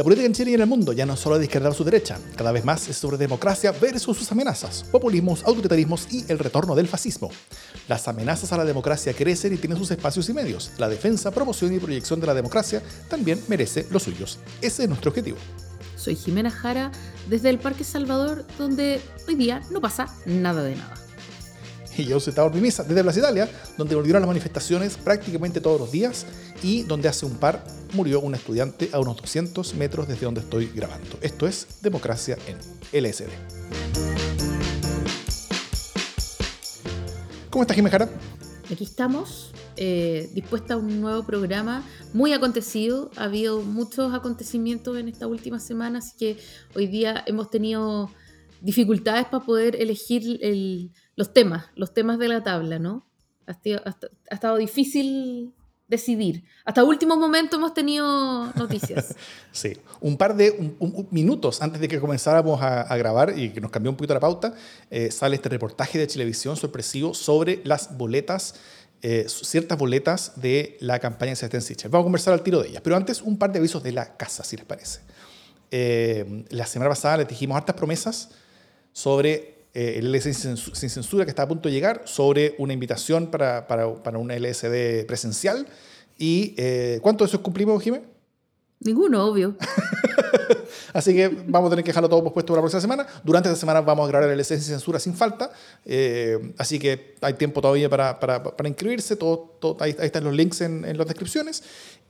[0.00, 1.84] La política en Chile y en el mundo ya no es solo de izquierda su
[1.84, 6.74] derecha, cada vez más es sobre democracia versus sus amenazas, populismos, autoritarismos y el retorno
[6.74, 7.30] del fascismo.
[7.86, 10.72] Las amenazas a la democracia crecen y tienen sus espacios y medios.
[10.78, 14.38] La defensa, promoción y proyección de la democracia también merece los suyos.
[14.62, 15.36] Ese es nuestro objetivo.
[15.96, 16.92] Soy Jimena Jara
[17.28, 20.99] desde el Parque Salvador, donde hoy día no pasa nada de nada.
[21.96, 25.90] Y yo soy Tabor Pimisa desde Plaza Italia, donde volvieron las manifestaciones prácticamente todos los
[25.90, 26.26] días
[26.62, 30.66] y donde hace un par murió un estudiante a unos 200 metros desde donde estoy
[30.74, 31.18] grabando.
[31.20, 32.58] Esto es Democracia en
[33.02, 33.28] LSD.
[37.50, 38.08] ¿Cómo estás, Jimena Jara?
[38.70, 43.10] Aquí estamos, eh, dispuesta a un nuevo programa muy acontecido.
[43.16, 46.38] Ha habido muchos acontecimientos en esta última semana, así que
[46.76, 48.10] hoy día hemos tenido
[48.60, 50.38] dificultades para poder elegir
[51.20, 53.06] los temas, los temas de la tabla, ¿no?
[53.46, 53.54] Ha,
[54.30, 55.52] estado difícil
[55.86, 56.44] decidir.
[56.64, 59.14] Hasta último momento hemos tenido noticias.
[59.52, 60.74] sí, un par de
[61.10, 64.54] minutos antes de que comenzáramos a, grabar y que nos cambió un poquito la pauta,
[64.88, 68.54] eh, sale este reportaje de televisión sorpresivo sobre las boletas
[69.02, 71.90] eh, ciertas boletas de la campaña de Sebastián Sichel.
[71.90, 74.16] Vamos a conversar al tiro de ellas, pero antes un par de avisos de la
[74.16, 75.00] casa, si les parece.
[75.70, 78.30] Eh, la semana pasada les dijimos hartas promesas
[78.92, 83.30] sobre eh, el LSD sin censura que está a punto de llegar, sobre una invitación
[83.30, 85.66] para, para, para un LSD presencial.
[86.18, 86.54] ¿Y
[87.00, 88.06] cuánto de eso cumplimos, Jiménez?
[88.80, 89.56] Ninguno, obvio.
[90.92, 93.06] Así que vamos a tener que dejarlo todo pospuesto para la próxima semana.
[93.22, 95.50] Durante esta semana vamos a grabar el sin censura sin falta.
[95.84, 99.16] Eh, así que hay tiempo todavía para, para, para inscribirse.
[99.16, 101.62] Todo, todo, ahí, están los links en, en las descripciones.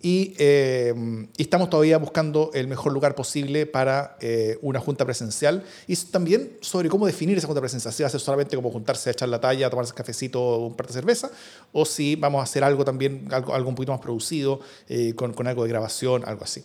[0.03, 0.95] Y, eh,
[1.37, 5.63] y, estamos todavía buscando el mejor lugar posible para eh, una junta presencial.
[5.87, 7.93] Y también sobre cómo definir esa junta presencial.
[7.93, 10.67] Si va a ser solamente como juntarse a echar la talla, a tomarse cafecito o
[10.67, 11.31] un par de cerveza.
[11.73, 14.61] O si vamos a hacer algo también, algo, algo un poquito más producido,
[15.15, 16.65] con, con algo de grabación, algo así.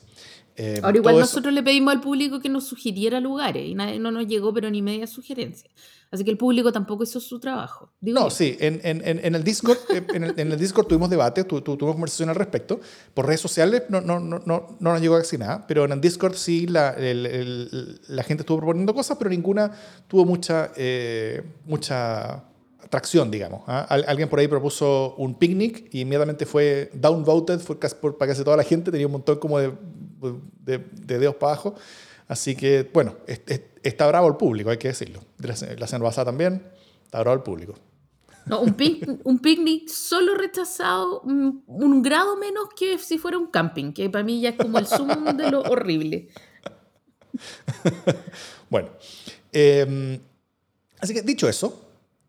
[0.57, 4.11] Eh, Ahora igual nosotros le pedimos al público que nos sugiriera lugares y nadie, no
[4.11, 5.69] nos llegó pero ni media sugerencia.
[6.11, 7.91] Así que el público tampoco hizo su trabajo.
[7.99, 11.43] no, sí, en, en, en, el Discord, eh, en, el, en, el, Discord tuvimos debate,
[11.43, 12.79] tu, tuvimos conversación al respecto.
[13.13, 15.99] Por redes sociales no, no, no, no, no nos llegó casi nada, pero en el
[15.99, 19.71] Discord sí la, el, la gente estuvo proponiendo cosas, pero ninguna
[20.07, 22.45] tuvo mucha, eh, mucha
[22.89, 23.63] tracción, digamos.
[23.67, 23.81] ¿ah?
[23.89, 28.57] Alguien por ahí propuso un picnic y inmediatamente fue downvoted fue por, para casi toda
[28.57, 29.73] la gente, tenía un montón como de
[30.19, 31.75] de, dedos para abajo.
[32.27, 33.15] Así que, bueno,
[33.83, 35.21] está bravo el público, hay que decirlo.
[35.37, 36.63] La, semana pasada también,
[37.03, 37.75] está bravo el público.
[38.45, 38.75] No, un,
[39.23, 44.41] un picnic solo rechazado un, grado menos que si fuera un camping, que para mí
[44.41, 46.29] ya es como el sumo de lo horrible.
[48.69, 48.89] bueno,
[49.51, 50.19] em,
[50.99, 51.81] así que dicho eso,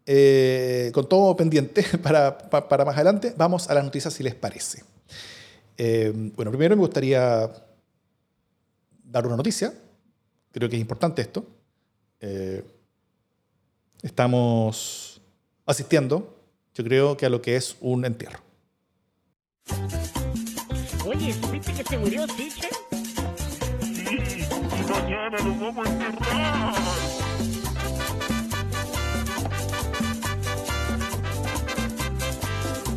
[0.05, 4.85] eh, con todo pendiente para, para, más adelante, vamos a las noticias si les parece.
[5.77, 7.51] Em, bueno, primero me gustaría
[9.17, 9.73] dar una noticia.
[10.53, 11.47] Creo que es importante esto.
[12.21, 12.63] Eh,
[14.03, 15.21] estamos
[15.65, 16.39] asistiendo,
[16.75, 18.41] yo creo que a lo que es un entierro.
[21.07, 22.67] Oye, ¿viste que se murió Sí,
[24.89, 27.06] mañana lo vamos a enterrar.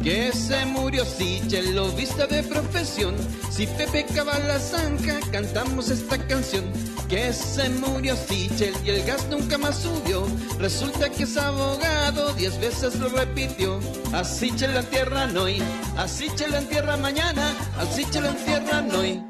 [0.09, 3.13] Que se murió Sichel, lo viste de profesión.
[3.51, 4.07] Si Pepe
[4.47, 6.65] la zanja, cantamos esta canción.
[7.07, 10.25] Que se murió Sichel y el gas nunca más subió.
[10.57, 13.79] Resulta que es abogado, diez veces lo repitió.
[14.11, 15.61] A Sichel la entierran hoy,
[15.95, 19.21] a Sichel la entierra mañana, a Sichel la entierran hoy.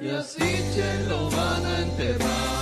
[0.00, 2.56] Y a Sichel lo van a enterrar.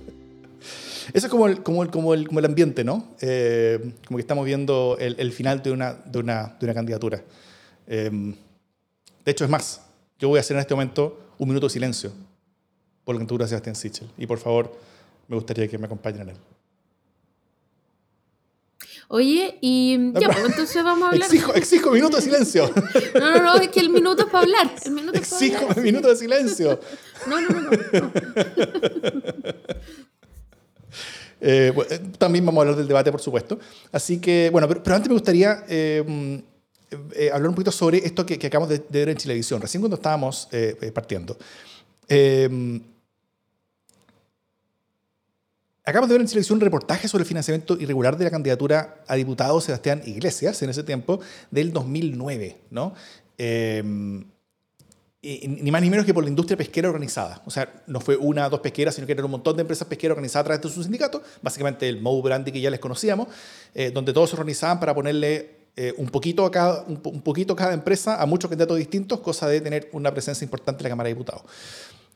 [1.12, 3.14] Eso es como el, como el, como el, como el ambiente, ¿no?
[3.20, 7.22] Eh, como que estamos viendo el, el, final de una, de una, de una candidatura.
[7.86, 8.10] Eh,
[9.24, 9.82] de hecho, es más,
[10.18, 12.12] yo voy a hacer en este momento un minuto de silencio
[13.04, 14.08] por la candidatura de Sebastián Sichel.
[14.18, 14.76] Y por favor,
[15.28, 16.36] me gustaría que me acompañen en él.
[19.08, 21.28] Oye, y ya, pues entonces vamos a hablar.
[21.28, 22.72] Exijo, exijo minuto de silencio.
[23.18, 24.72] No, no, no, es que el minuto es para hablar.
[24.84, 25.80] El minuto es para exijo hablar.
[25.84, 26.80] minuto de silencio.
[27.26, 27.70] No, no, no.
[27.70, 28.12] no.
[31.40, 33.58] Eh, eh, también vamos a hablar del debate, por supuesto.
[33.92, 36.36] Así que, bueno, pero, antes me gustaría eh, mm,
[37.32, 40.48] hablar un poquito sobre esto que, acabamos de, ver en televisión, recién cuando estábamos
[40.94, 41.36] partiendo.
[45.84, 49.14] acabamos de ver en televisión un reportaje sobre el financiamiento irregular de la candidatura a
[49.14, 51.20] diputado Sebastián Iglesias en ese tiempo,
[51.50, 52.94] del 2009, ¿no?
[55.22, 57.42] Ni más ni menos que por la industria pesquera organizada.
[57.44, 59.86] O sea, no fue una o dos pesqueras, sino que eran un montón de empresas
[59.86, 63.28] pesqueras organizadas a través de su sindicato, básicamente el Mou Brandy que ya les conocíamos,
[63.74, 67.74] eh, donde todos se organizaban para ponerle eh, un, poquito a cada, un, poquito cada
[67.74, 71.14] empresa a muchos candidatos distintos, cosa de tener una presencia importante en la Cámara de
[71.14, 71.42] Diputados.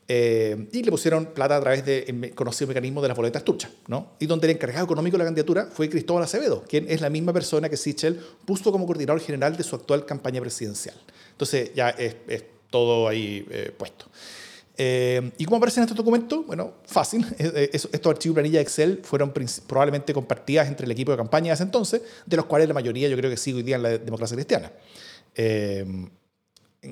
[0.07, 4.13] Eh, y le pusieron plata a través del conocido mecanismo de las boletas truchas, ¿no?
[4.19, 7.33] Y donde el encargado económico de la candidatura fue Cristóbal Acevedo, quien es la misma
[7.33, 10.97] persona que Sichel puso como coordinador general de su actual campaña presidencial.
[11.31, 12.17] Entonces ya es,
[12.75, 14.07] todo ahí eh, puesto.
[14.77, 16.43] Eh, ¿Y cómo aparece en este documento?
[16.43, 17.25] Bueno, fácil.
[17.39, 19.33] Estos archivos planilla Excel fueron
[19.69, 23.09] probablemente compartidas entre el equipo de campaña de ese entonces, de los cuales la mayoría
[23.09, 24.73] yo creo que sigue hoy día en la democracia cristiana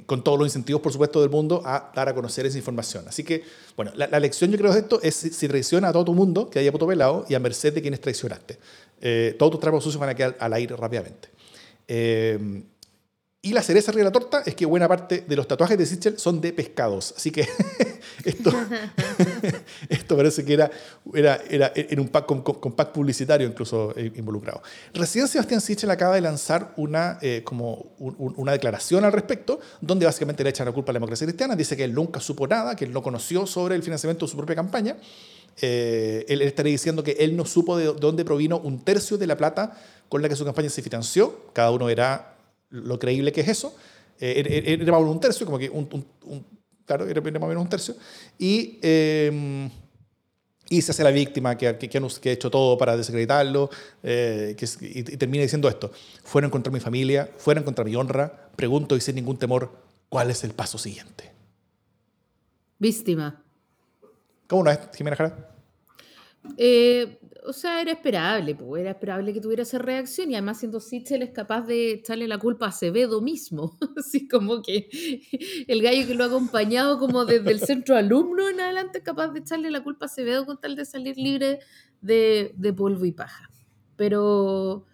[0.06, 3.04] con todos los incentivos, por supuesto, del mundo a dar a conocer esa información.
[3.06, 3.44] Así que,
[3.76, 6.58] bueno, la, lección yo creo de esto es si, traiciona a todo tu mundo, que
[6.58, 8.58] haya puto pelado, y a merced de quienes traicionaste.
[9.00, 11.28] Eh, todos tus trapos sucios van a quedar al aire rápidamente.
[11.88, 12.62] Eh,
[13.44, 15.84] y la cereza arriba de la torta es que buena parte de los tatuajes de
[15.84, 17.12] Sichel son de pescados.
[17.16, 17.48] Así que
[19.88, 20.70] esto, parece que era,
[21.12, 24.62] era, era en un pack con, pack publicitario incluso eh, involucrado.
[24.94, 30.44] Recién Sebastián Sichel acaba de lanzar una, eh, como una declaración al respecto, donde básicamente
[30.44, 31.56] le echan la culpa a la democracia cristiana.
[31.56, 34.36] Dice que él nunca supo nada, que él no conoció sobre el financiamiento de su
[34.36, 34.96] propia campaña.
[35.60, 39.36] Eh, él estaría diciendo que él no supo de dónde provino un tercio de la
[39.36, 39.76] plata
[40.08, 41.46] con la que su campaña se financió.
[41.52, 42.31] Cada uno era
[42.72, 43.74] lo creíble que es eso.
[44.18, 45.88] Eh, era, más o menos un tercio, como que un,
[46.24, 46.46] un,
[46.84, 47.94] claro, era más o menos un tercio.
[48.38, 49.70] Y, eh,
[50.68, 53.68] y se hace la víctima que, que, que, ha hecho todo para desacreditarlo
[54.02, 55.92] eh, que, y, termina diciendo esto.
[56.24, 58.50] Fueron contra mi familia, fueron contra mi honra.
[58.56, 59.70] Pregunto y sin ningún temor,
[60.08, 61.30] ¿cuál es el paso siguiente?
[62.78, 63.42] Víctima.
[64.46, 65.51] ¿Cómo no es, Jimena Jara?
[66.56, 70.80] Eh, o sea, era esperable, pues, era esperable que tuviera esa reacción y además siendo
[70.80, 74.88] Sichel es capaz de echarle la culpa a Acevedo mismo, así como que
[75.66, 79.28] el gallo que lo ha acompañado como desde el centro alumno en adelante es capaz
[79.28, 81.60] de echarle la culpa a Acevedo con tal de salir libre
[82.00, 83.48] de, polvo y paja.
[83.96, 84.86] Pero,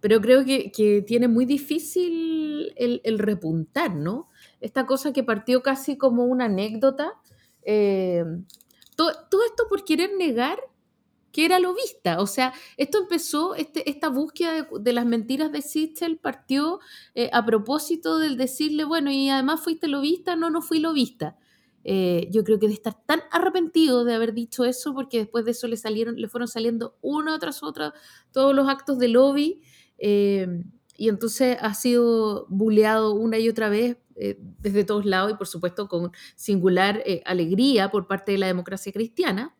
[0.00, 4.28] pero creo que, tiene muy difícil el, repuntar, ¿no?
[4.60, 7.12] Esta cosa que partió casi como una anécdota.
[7.62, 8.24] Eh,
[8.96, 10.58] todo, todo esto por querer negar
[11.34, 12.20] que era lobista.
[12.20, 16.78] O sea, esto empezó, este, esta búsqueda de, las mentiras de Sichel partió
[17.16, 21.36] eh, a propósito del decirle, bueno, y además fuiste lobista, no, no fui lobista.
[21.82, 25.50] Eh, yo creo que de estar tan arrepentido de haber dicho eso, porque después de
[25.50, 27.92] eso le salieron, le fueron saliendo uno tras otro
[28.30, 29.60] todos los actos de lobby,
[29.98, 30.62] eh,
[30.96, 35.88] y entonces ha sido buleado una y otra vez desde todos lados y por supuesto
[35.88, 39.56] con singular alegría por parte de la democracia cristiana.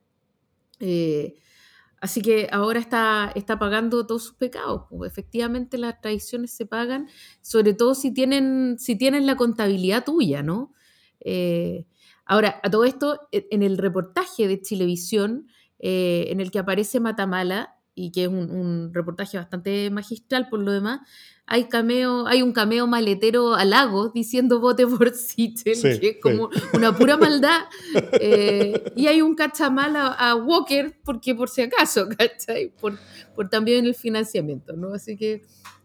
[2.01, 4.83] Así que ahora está, está pagando todos sus pecados.
[4.91, 7.09] Pues efectivamente las traiciones se pagan,
[7.41, 10.73] sobre todo si tienen, si tienen la contabilidad tuya, ¿no?
[11.21, 11.87] Eh,
[12.27, 15.49] ahora, a todo esto, e, en el reportaje de Chilevisión,
[15.79, 20.73] eh, en el que aparece Matamala, y que es un, reportaje bastante magistral por lo
[20.73, 21.01] demás,
[21.47, 26.49] hay, cameo, hay un cameo maletero a Lagos diciendo vote por Sichel, que es como
[26.73, 27.65] una pura maldad.
[28.13, 32.71] Eh, y hay un cachamal a, Walker, porque por si acaso, ¿cachai?
[32.81, 32.99] Por,
[33.35, 34.95] por también el financiamiento, ¿no?
[34.95, 35.43] Así que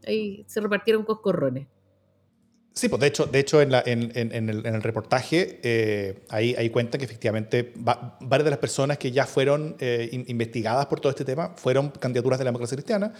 [0.07, 1.67] ahí se repartieron coscorrones.
[2.79, 7.73] Sí, pues de hecho, de hecho en, el, reportaje eh, ahí, ahí cuenta que efectivamente
[7.75, 12.39] varias de las personas que ya fueron eh, investigadas por todo este tema fueron candidaturas
[12.39, 13.11] de la democracia cristiana.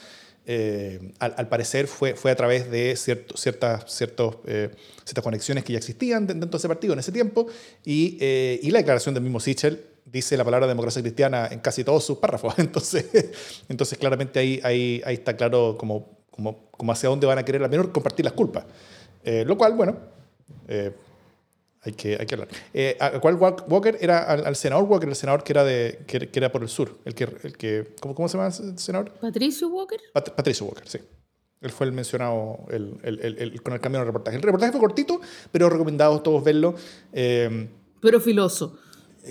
[0.45, 4.33] Eh, al, parecer fue, fue a través de ciertas, ciertas
[5.21, 7.47] conexiones que ya existían dentro de ese partido en ese tiempo
[7.83, 8.17] y,
[8.61, 12.19] y la declaración del mismo Sichel dice la palabra democracia cristiana en casi todos sus
[12.19, 12.53] párrafos.
[12.59, 13.05] Entonces,
[13.67, 17.61] entonces claramente ahí, ahí, ahí está claro como, como, como hacia dónde van a querer
[17.61, 18.63] al menos compartir las culpas.
[19.29, 19.95] Eh, lo cual, bueno,
[20.67, 20.91] eh,
[21.83, 22.47] hay, que, hay que hablar.
[22.73, 26.63] Eh, ¿Cuál Walker era al, senador Walker, el senador que era, de, que, era por
[26.63, 26.97] el sur?
[27.05, 29.11] El que, el que, ¿cómo, ¿Cómo se llama el senador?
[29.21, 29.99] Patricio Walker.
[30.13, 30.97] Patricio Walker, sí.
[31.61, 34.37] Él fue el mencionado el, el, con el cambio el reportaje.
[34.37, 35.21] El reportaje fue cortito,
[35.51, 36.73] pero recomendado todos verlo.
[37.11, 38.79] pero filoso.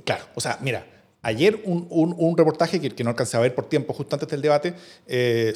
[0.04, 0.86] Claro, o sea, mira,
[1.22, 4.28] ayer un, un, un reportaje que, que, no alcancé a ver por tiempo, justo antes
[4.28, 4.74] del debate,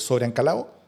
[0.00, 0.81] sobre Ancalao,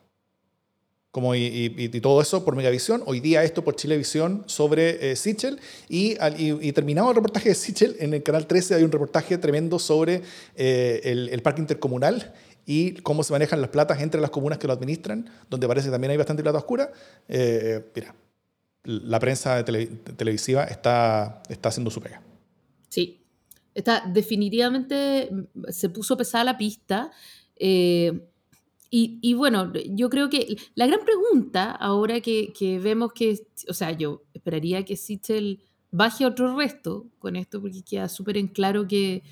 [1.14, 6.16] como y, todo eso por Megavisión, hoy día esto por Chilevisión sobre eh, Sichel y,
[6.37, 10.23] y, terminado el reportaje de Sichel, en el canal 13 hay un reportaje tremendo sobre
[10.56, 12.35] eh, el, parque intercomunal
[12.66, 15.92] y cómo se manejan las platas entre las comunas que lo administran, donde parece que
[15.92, 16.90] también hay bastante plata oscura.
[17.28, 18.12] Eh, mira,
[18.83, 22.23] la prensa televisiva está, está haciendo su pega.
[22.88, 23.25] Sí,
[23.73, 25.30] está definitivamente
[25.68, 27.12] se puso pesada la pista.
[28.96, 34.22] Y, bueno, yo creo que la gran pregunta, ahora que, vemos que, o sea, yo
[34.32, 39.24] esperaría que Sichel baje otro resto con esto, porque queda súper en claro que,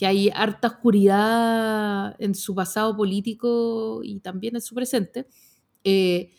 [0.00, 5.26] hay harta oscuridad en su pasado político y también en su presente.
[5.84, 6.30] Eh,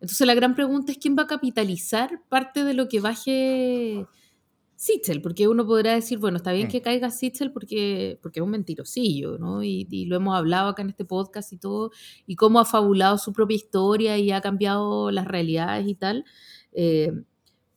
[0.00, 4.06] Entonces la gran pregunta es quién va a capitalizar parte de lo que baje
[4.84, 6.70] Sitchell, porque uno podrá decir, bueno, está bien mm.
[6.70, 9.62] que caiga Sitchell porque, porque es un mentirosillo, ¿no?
[9.62, 11.90] Y, lo hemos hablado acá en este podcast y todo,
[12.26, 16.26] y cómo ha fabulado su propia historia y ha cambiado las realidades y tal.
[16.72, 17.12] Eh,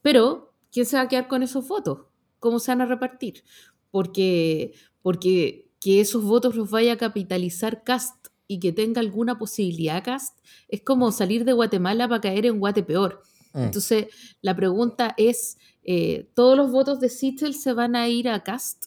[0.02, 2.00] pero, ¿quién se va a quedar con esos votos?
[2.40, 3.42] ¿Cómo se van a repartir?
[3.90, 10.04] Porque, porque que esos votos los vaya a capitalizar Cast y que tenga alguna posibilidad
[10.04, 13.22] Cast, es como salir de Guatemala para caer en Guatepeor.
[13.58, 13.64] Mm.
[13.64, 14.08] Entonces,
[14.42, 18.86] la pregunta es eh, todos los votos de Sichel se van a ir a Cast.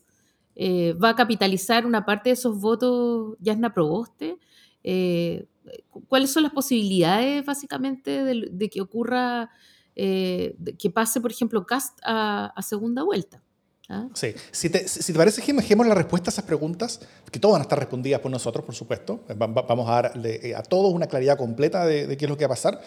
[0.55, 4.37] Eh, va a capitalizar una parte de esos votos Yasna Proboste.
[4.85, 5.47] Eh,
[6.09, 9.51] ¿Cuáles son las posibilidades, básicamente, de, que ocurra,
[9.95, 13.43] que pase, por ejemplo, Cast a, segunda vuelta?
[13.89, 14.09] ¿Ah?
[14.15, 17.01] Sí, si te, si te parece, que dejemos la respuesta a esas preguntas,
[17.31, 19.25] que todas van a estar respondidas por nosotros, por supuesto.
[19.37, 20.13] Vamos a dar
[20.57, 22.81] a todos una claridad completa de, de qué es lo que va a pasar.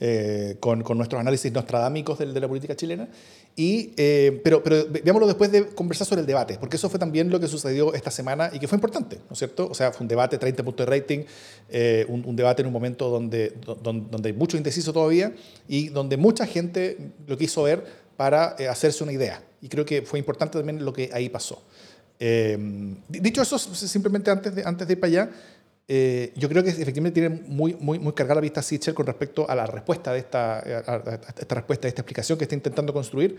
[0.00, 3.08] Eh, con, con, nuestros análisis nostradámicos de, de la política chilena.
[3.56, 7.28] Y, eh, pero, pero veámoslo después de conversar sobre el debate, porque eso fue también
[7.30, 9.66] lo que sucedió esta semana y que fue importante, ¿no es cierto?
[9.68, 11.24] O sea, fue un debate, 30 puntos de rating,
[11.68, 15.34] eh, un, un, debate en un momento donde, donde, donde, hay mucho indeciso todavía
[15.66, 17.84] y donde mucha gente lo quiso ver
[18.16, 19.42] para hacerse una idea.
[19.60, 21.60] Y creo que fue importante también lo que ahí pasó.
[23.08, 25.30] dicho eso, simplemente antes de, antes de ir para allá,
[25.90, 29.48] eh, yo creo que efectivamente tiene muy, muy, muy cargada la vista Sitcher con respecto
[29.48, 33.38] a la respuesta de esta, esta respuesta, de esta explicación que está intentando construir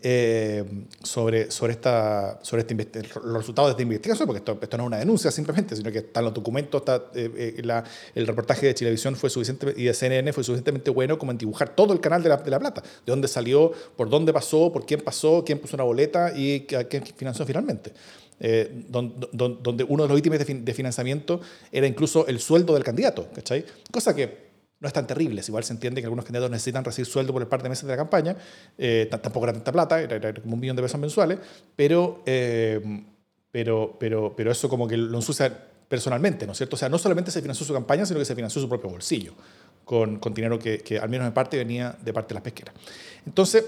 [0.00, 0.64] eh,
[1.02, 4.86] sobre, sobre, esta, sobre este, los resultados de esta investigación, porque esto, esto, no es
[4.86, 9.14] una denuncia simplemente, sino que están los documentos, está, eh, la, el reportaje de Chilevisión
[9.14, 12.30] fue suficiente, y de CNN fue suficientemente bueno como en dibujar todo el canal de
[12.30, 15.76] la, de la Plata, de dónde salió, por dónde pasó, por quién pasó, quién puso
[15.76, 17.92] una boleta y quién financió finalmente.
[18.42, 23.66] Eh, donde, uno de los ítems de, financiamiento era incluso el sueldo del candidato, ¿cachai?
[23.92, 27.34] Cosa que no es tan terrible, igual se entiende que algunos candidatos necesitan recibir sueldo
[27.34, 28.34] por el par de meses de la campaña,
[28.78, 31.38] eh, tampoco era tanta plata, era, como un millón de pesos mensuales,
[31.76, 32.80] pero, eh,
[33.52, 36.76] pero, pero, pero eso como que lo ensucia personalmente, ¿no es cierto?
[36.76, 39.34] O sea, no solamente se financió su campaña, sino que se financió su propio bolsillo,
[39.84, 42.74] con, con dinero que, que al menos en parte venía de parte de las pesqueras.
[43.26, 43.66] Entonces,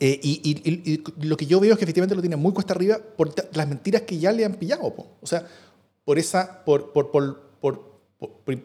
[0.00, 3.32] eh, y, lo que yo veo es que efectivamente lo tiene muy cuesta arriba por
[3.56, 4.94] las mentiras que ya le han pillado.
[5.20, 5.46] O sea,
[6.04, 7.48] por esa, por, por, por,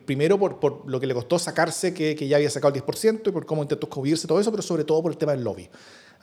[0.05, 3.31] primero por, lo que le costó sacarse que, que, ya había sacado el 10% y
[3.31, 5.69] por cómo intentó cubrirse todo eso, pero sobre todo por el tema del lobby.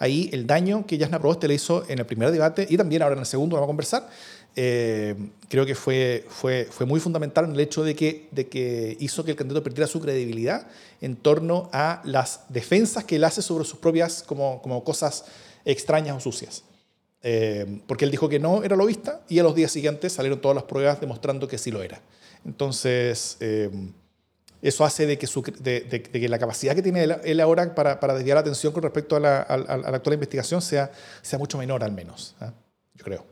[0.00, 3.12] Ahí el daño que Jasna Proboste le hizo en el primer debate y también ahora
[3.12, 4.08] en el segundo vamos a conversar,
[4.56, 5.14] eh,
[5.50, 9.24] creo que fue, fue, fue muy fundamental en el hecho de que, de que hizo
[9.24, 10.66] que el candidato perdiera su credibilidad
[11.02, 15.26] en torno a las defensas que él hace sobre sus propias como, como cosas
[15.66, 16.64] extrañas o sucias.
[17.22, 20.54] Eh, porque él dijo que no era lobista y a los días siguientes salieron todas
[20.54, 22.00] las pruebas demostrando que sí lo era.
[22.46, 23.70] Entonces, eh,
[24.62, 28.14] eso hace de que, su, de, que, la capacidad que tiene él, ahora para, para,
[28.14, 30.90] desviar la atención con respecto a la, a, la, actual investigación sea,
[31.22, 32.36] sea mucho menor al menos,
[32.94, 33.26] yo creo.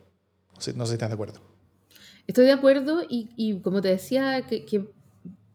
[0.55, 1.41] No sé, si estás de acuerdo.
[2.27, 4.91] Estoy de acuerdo y, y como te decía, que, que,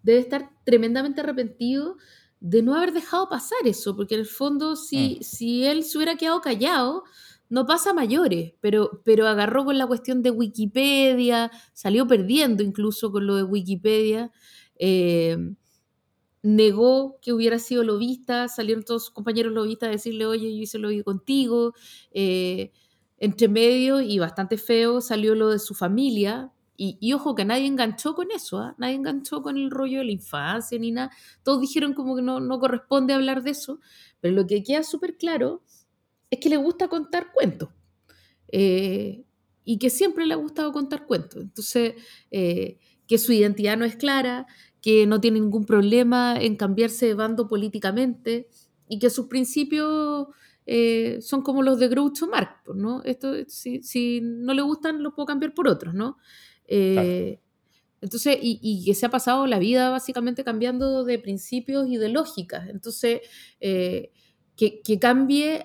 [0.03, 1.97] debe estar tremendamente arrepentido
[2.39, 5.23] de no haber dejado pasar eso, porque en el fondo si, mm.
[5.23, 7.03] si él se hubiera quedado callado,
[7.49, 13.27] no pasa mayores, pero, pero agarró con la cuestión de Wikipedia, salió perdiendo incluso con
[13.27, 14.31] lo de Wikipedia,
[14.75, 15.37] eh,
[16.43, 20.77] negó que hubiera sido lobista, salieron todos sus compañeros lobistas a decirle, oye, yo hice
[20.77, 21.73] lobby contigo,
[22.11, 22.71] eh,
[23.17, 26.51] entre medio y bastante feo salió lo de su familia.
[26.75, 28.75] Y, ojo que nadie enganchó con eso, ¿ah?
[28.77, 31.11] nadie enganchó con el rollo de la infancia ni nada.
[31.41, 33.79] Todos dijeron como que no, no corresponde hablar de eso.
[34.19, 35.63] Pero lo que queda súper claro
[36.29, 37.69] es que le gusta contar cuentos.
[38.49, 39.23] Eh,
[39.63, 41.41] y que siempre le ha gustado contar cuentos.
[41.41, 41.93] Entonces,
[42.31, 44.47] eh, que su identidad no es clara,
[44.83, 48.49] que no tiene ningún problema en cambiarse de bando políticamente
[48.89, 50.27] y que sus principios
[50.65, 53.01] eh, son como los de Groucho Marx, pues, ¿no?
[53.05, 56.17] Esto, si, no le gustan, los puedo cambiar por otros, ¿no?
[56.67, 57.39] Eh,
[58.01, 62.67] entonces, y, que se ha pasado la vida básicamente cambiando de principios y de lógicas.
[62.67, 63.21] Entonces,
[63.61, 64.11] eh,
[64.57, 65.63] que, cambie,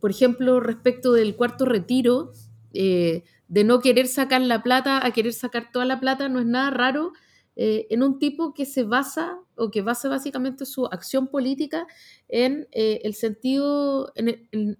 [0.00, 2.32] por ejemplo, respecto del cuarto retiro,
[2.72, 6.70] de no querer sacar la plata a querer sacar toda la plata, no es nada
[6.70, 7.12] raro
[7.56, 11.86] eh, en un tipo que se basa o que basa básicamente su acción política
[12.28, 14.12] en eh, el sentido,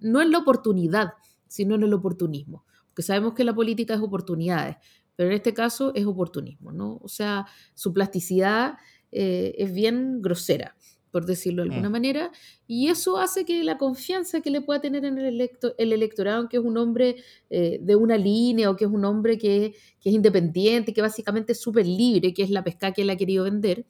[0.00, 1.12] no en la oportunidad,
[1.46, 2.64] sino en el oportunismo.
[2.88, 4.76] Porque sabemos que la política es oportunidades,
[5.16, 6.98] pero en este caso es oportunismo, ¿no?
[7.02, 8.74] O sea, su plasticidad
[9.12, 10.76] eh, es bien grosera
[11.14, 11.92] por decirlo de alguna mm.
[11.92, 12.32] manera,
[12.66, 16.48] y eso hace que la confianza que le pueda tener en el, electo, el electorado,
[16.48, 17.14] que es un hombre
[17.50, 21.52] eh, de una línea o que es un hombre que, que es independiente, que básicamente
[21.52, 23.86] es súper libre, que es la pesca que él ha querido vender,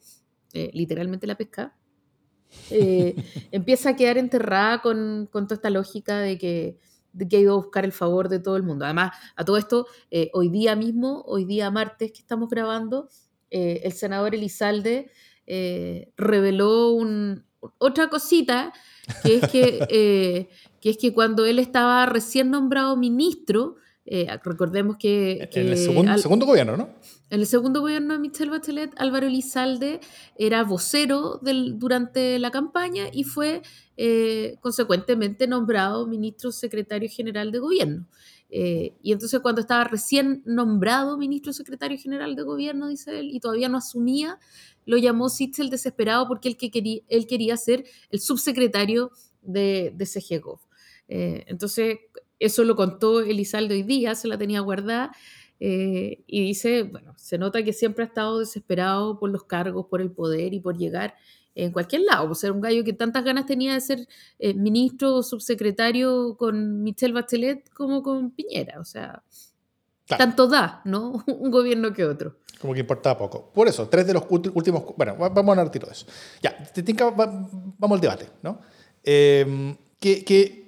[0.53, 1.75] eh, literalmente la pesca,
[2.69, 3.15] eh,
[3.51, 6.77] empieza a quedar enterrada con, con, toda esta lógica de que,
[7.11, 8.85] de que ha ido a buscar el favor de todo el mundo.
[8.85, 13.09] Además, a todo esto, eh, hoy día mismo, hoy día martes que estamos grabando,
[13.51, 15.11] eh, el senador Elizalde
[16.17, 17.43] reveló un,
[17.77, 18.73] otra cosita,
[19.23, 20.49] que es que,
[20.81, 23.75] que es que cuando él estaba recién nombrado ministro,
[24.43, 25.49] recordemos que...
[25.51, 26.89] en el segundo, segundo gobierno, ¿no?
[27.31, 29.99] En el segundo gobierno de Michelle Bachelet, Álvaro Elizalde
[30.37, 33.63] era vocero del, durante la campaña y fue
[33.97, 38.07] eh, consecuentemente nombrado ministro secretario general de gobierno.
[38.49, 43.39] Eh, y entonces cuando estaba recién nombrado ministro secretario general de gobierno, dice él, y
[43.39, 44.39] todavía no asumía,
[44.85, 49.11] lo llamó Sitzel desesperado porque él, que quería, él quería ser el subsecretario
[49.41, 50.05] de, de.
[51.07, 51.99] Eh, entonces,
[52.39, 55.11] eso lo contó Elizalde hoy día, se la tenía guardada.
[55.59, 60.01] Eh, y dice, bueno, se nota que siempre ha estado desesperado por los cargos, por
[60.01, 61.15] el poder y por llegar
[61.55, 62.29] en cualquier lado.
[62.29, 64.07] O ser un gallo que tantas ganas tenía de ser
[64.39, 68.79] eh, ministro o subsecretario con Michelle Bachelet como con Piñera.
[68.79, 69.23] O sea,
[70.05, 71.23] tanto da, ¿no?
[71.27, 72.35] un gobierno que otro.
[72.59, 73.51] Como que importaba poco.
[73.51, 74.83] Por eso, tres de los últimos...
[74.95, 76.05] Bueno, vamos a hablar de eso.
[76.41, 76.57] Ya,
[77.15, 78.59] vamos al debate, ¿no?
[79.03, 80.64] Eh, que, que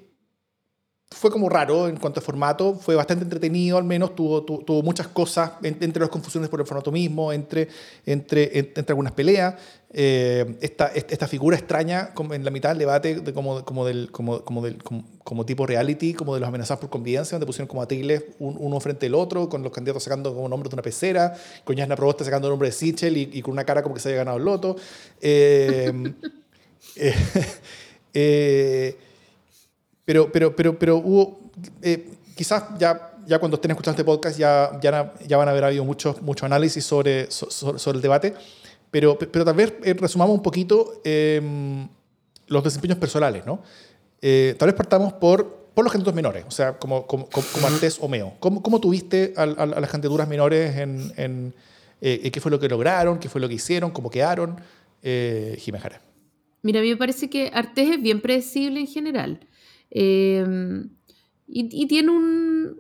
[1.10, 5.08] fue como raro en cuanto a formato, fue bastante entretenido, al menos tuvo, tuvo, muchas
[5.08, 7.70] cosas, entre las confusiones por el formato mismo, entre,
[8.06, 9.56] entre, entre algunas peleas.
[9.94, 14.12] Eh, esta, esta figura extraña como en la mitad del debate, de como, como, del,
[14.12, 17.82] como, como, del, como, tipo reality, como de los amenazados por convivencia, donde pusieron como
[17.82, 21.38] a Tigles uno frente al otro, con los candidatos sacando como nombre de una pecera,
[21.64, 24.10] con Yasna Proboste sacando el nombre de Sichel y, con una cara como que se
[24.10, 24.76] había ganado el loto.
[25.22, 26.14] eh,
[26.98, 27.16] eh,
[28.14, 28.98] eh
[30.08, 34.80] pero, pero, pero, pero hubo, eh, quizás ya, ya cuando estén escuchando este podcast ya,
[34.82, 38.34] ya, ya van a haber habido muchos mucho análisis sobre, sobre, el debate,
[38.90, 41.90] pero, pero tal vez eh, resumamos un poquito em,
[42.48, 43.62] los desempeños personales, ¿no?
[44.22, 47.98] Eh, tal vez partamos por, por los candidatos menores, o sea, como, como, como Artés
[48.00, 48.36] o Meo.
[48.40, 51.54] ¿Cómo, cómo tuviste a, a, las candidaturas menores en, en
[52.00, 54.56] qué fue lo que lograron, qué fue lo que hicieron, cómo quedaron?
[55.04, 56.02] Eh, Jimena
[56.64, 59.40] Mira, a mí me parece que Artés es bien predecible en general.
[59.90, 60.90] Em,
[61.48, 62.12] y, tiene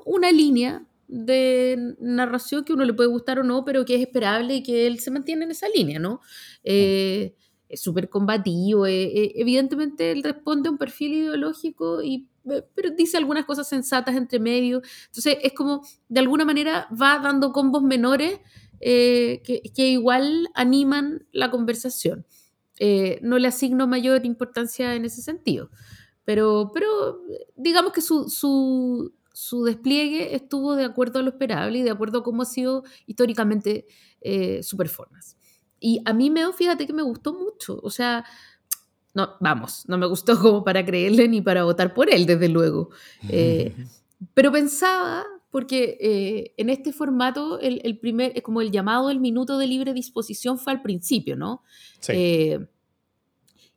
[0.06, 4.56] una línea de narración que uno le puede gustar o no, pero que es esperable
[4.56, 6.20] y que él se mantiene en esa línea, ¿no?
[6.64, 7.34] Eh,
[7.70, 12.28] es súper combativo, eh, eh, evidentemente él responde a un perfil ideológico, y,
[12.76, 17.52] pero dice algunas cosas sensatas entre medio, entonces es como, de alguna manera va dando
[17.52, 18.40] combos menores
[18.80, 19.42] que,
[19.76, 22.26] que, igual animan la conversación.
[23.22, 25.72] no le asigno mayor importancia en ese sentido.
[26.28, 27.22] Pero, pero
[27.56, 32.20] digamos que su, su, su, despliegue estuvo de acuerdo a lo esperable y de acuerdo
[32.20, 33.86] a cómo ha sido históricamente
[34.20, 35.38] eh, su performance.
[35.80, 37.80] Y a mí, Meo, fíjate que me gustó mucho.
[37.82, 38.26] O sea,
[39.14, 42.90] no, vamos, no me gustó como para creerle ni para votar por él, desde luego.
[43.30, 43.74] Eh,
[44.34, 49.58] pero pensaba, porque eh, en este formato, el, el, primer, como el llamado del minuto
[49.58, 51.64] de libre disposición fue al principio, ¿no?
[52.02, 52.58] Sí.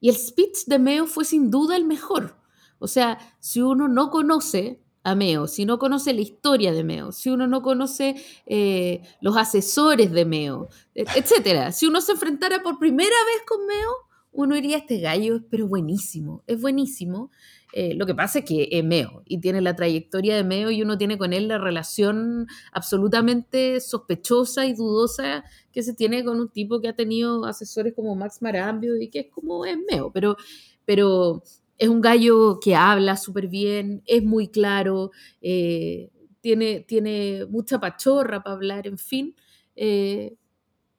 [0.00, 2.39] y el speech de Meo fue sin duda el mejor.
[2.80, 7.12] O sea, si uno no conoce a Meo, si no conoce la historia de Meo,
[7.12, 8.16] si uno no conoce
[8.46, 13.66] eh, los asesores de Meo, e, etcétera, si uno se enfrentara por primera vez con
[13.66, 13.90] Meo,
[14.32, 17.30] uno iría a este gallo, pero buenísimo, es buenísimo.
[17.72, 20.82] Eh, lo que pasa es que es Meo y tiene la trayectoria de Meo y
[20.82, 26.48] uno tiene con él la relación absolutamente sospechosa y dudosa que se tiene con un
[26.48, 30.36] tipo que ha tenido asesores como Max Marambio y que es como es Meo, pero,
[30.84, 31.44] pero
[31.80, 36.10] es un gallo que habla súper bien, es muy claro, eh,
[36.42, 39.34] tiene, tiene mucha pachorra para hablar, en fin.
[39.76, 40.36] Eh,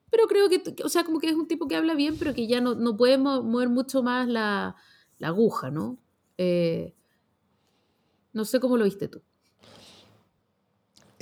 [0.09, 2.47] pero creo que, o sea, como que es un tipo que habla bien, pero que
[2.47, 4.75] ya no, no puede mover mucho más la,
[5.21, 5.99] aguja, ¿no?
[6.39, 6.95] Eh,
[8.33, 9.21] no sé cómo lo viste tú.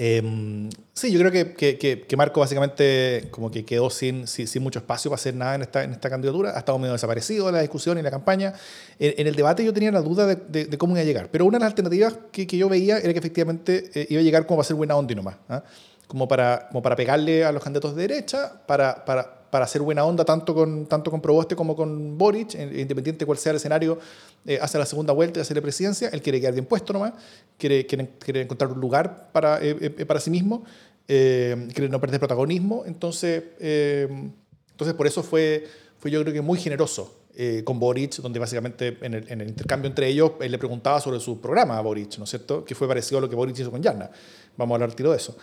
[0.02, 5.12] Em, sí, yo creo que, que, Marco básicamente como que quedó sin, sin, mucho espacio
[5.12, 6.52] para hacer nada en esta, en esta candidatura.
[6.56, 8.54] Ha estado medio desaparecido en la discusión y en la campaña.
[8.98, 11.30] En, el debate yo tenía la duda de, de, cómo iba a llegar.
[11.30, 14.46] Pero una de las alternativas que, yo veía era que efectivamente eh, iba a llegar
[14.46, 15.36] como para ser buena onda y nomás.
[15.50, 15.64] ¿ah?
[16.10, 20.06] Como, para, como para pegarle a los candidatos de derecha, para, para para hacer buena
[20.06, 24.00] onda tanto con, tanto con Proboste como con Boric, independiente de cuál sea el escenario,
[24.45, 27.13] eh, hace la segunda vuelta y hace la presidencia, él quiere quedar bien puesto nomás,
[27.58, 30.63] quiere, quiere, encontrar un lugar para, eh, eh, para sí mismo,
[31.08, 35.65] quiere no perder protagonismo, entonces, entonces por eso fue,
[35.98, 37.15] fue yo creo que muy generoso
[37.63, 41.19] con Boric, donde básicamente en el, en el, intercambio entre ellos él le preguntaba sobre
[41.19, 42.63] su programa a Boric, ¿no es cierto?
[42.63, 44.12] Que fue parecido a lo que Boric hizo con Yarna.
[44.60, 45.36] Vamos a hablar tiro de eso.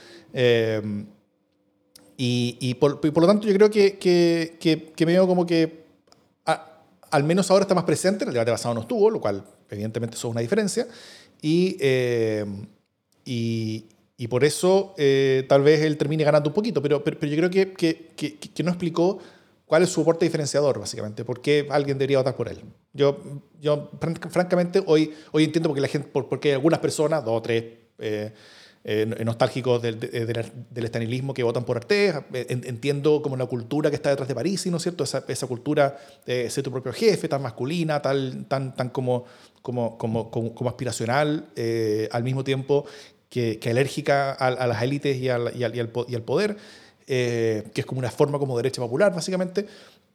[2.17, 4.57] Y, y, por, por, lo tanto yo creo que, que,
[4.95, 5.85] que, me veo como que
[6.47, 9.45] a, al menos ahora está más presente, en el debate pasado no estuvo, lo cual
[9.69, 10.87] evidentemente eso es una diferencia,
[11.43, 12.47] y, eh,
[13.25, 13.85] y,
[14.17, 17.51] y, por eso eh, tal vez él termine ganando un poquito, pero, pero, yo creo
[17.51, 19.19] que, que, que, no explicó
[19.67, 22.63] cuál es su aporte diferenciador, básicamente, por qué alguien debería votar por él.
[22.95, 23.19] Yo,
[23.61, 27.43] yo francamente, hoy, hoy entiendo porque la gente, por, porque hay algunas personas, dos o
[27.43, 27.65] tres...
[27.99, 28.33] Eh,
[28.89, 32.15] eh, nostálgicos del, del, estanilismo que votan por Artés.
[32.33, 35.03] Eh, entiendo como la cultura que está detrás de París, ¿no es cierto?
[35.03, 39.25] Esa, esa cultura de ser tu propio jefe, tan masculina, tan, tan, tan como,
[39.61, 42.85] como, como, como, aspiracional, eh, al mismo tiempo
[43.29, 46.57] que, que alérgica a, las élites y al, y, al, y al, poder,
[47.05, 49.67] que es como una forma como derecha popular, básicamente.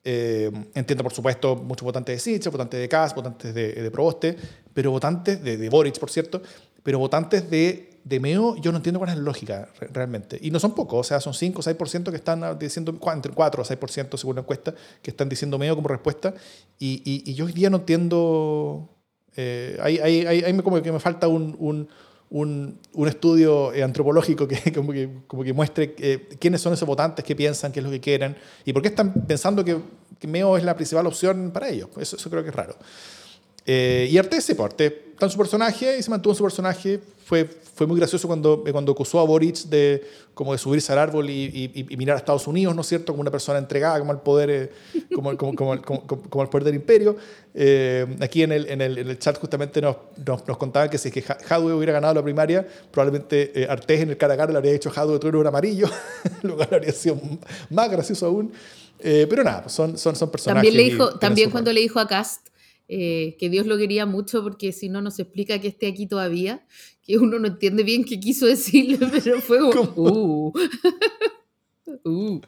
[0.02, 4.38] entiendo, por supuesto, muchos votantes de Sitch, votantes de Kass, votantes de, de Proboste,
[4.74, 6.42] pero votantes de, de Boric, por cierto,
[6.84, 10.40] pero votantes de de MEO yo no entiendo cuál es la lógica realmente.
[10.42, 13.62] Y no son pocos, o sea, son 5 o 6% que están diciendo, entre 4
[13.62, 16.34] o 6% según la encuesta, que están diciendo MEO como respuesta.
[16.80, 18.90] Y, y, yo hoy día no entiendo,
[19.36, 21.88] eh, ahí, ahí, ahí, como que me falta un, un,
[22.30, 26.88] un, un estudio eh, antropológico que como, que como que muestre eh, quiénes son esos
[26.88, 28.36] votantes, qué piensan, qué es lo que quieren
[28.66, 29.78] y por qué están pensando que,
[30.18, 31.90] que MEO es la principal opción para ellos.
[31.98, 32.76] Eso, eso creo que es raro.
[33.66, 34.74] Eh, y Artés, sí, pues,
[35.22, 37.00] está en su personaje y se mantuvo en su personaje.
[37.26, 40.04] Fue, fue muy gracioso cuando, cuando acusó a Boric de,
[40.34, 43.14] como de subirse al árbol y, y, mirar a Estados Unidos, ¿no es cierto?
[43.14, 44.72] Como una persona entregada como al poder, eh,
[45.14, 47.16] como, como, como, como, al poder del imperio.
[47.54, 50.98] Eh, aquí en el, en, el, en el, chat justamente nos, nos, nos, contaban que
[50.98, 54.38] si es que Hadwe hubiera ganado la primaria, probablemente eh, Artés en el cara a
[54.38, 55.88] cara le habría hecho Hadwe otro un amarillo,
[56.42, 57.20] lo cual habría sido
[57.70, 58.52] más gracioso aún.
[59.00, 60.68] pero nada, son, son, son personajes.
[60.68, 62.51] También, le dijo, también cuando le dijo a Cast
[62.94, 66.66] eh, que Dios lo quería mucho porque si no nos explica que esté aquí todavía,
[67.02, 69.94] que uno no entiende bien qué quiso decirle, pero fue como...
[69.96, 70.54] Uh.
[72.04, 72.42] uh.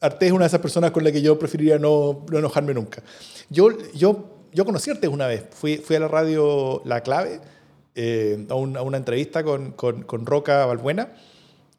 [0.00, 3.02] Arte es una de esas personas con la que yo preferiría no, no enojarme nunca.
[3.50, 7.40] Yo, yo, yo conocí a Arte una vez, fui, fui a la radio La Clave
[7.96, 11.14] eh, a, a, una entrevista con, con, con Roca Balbuena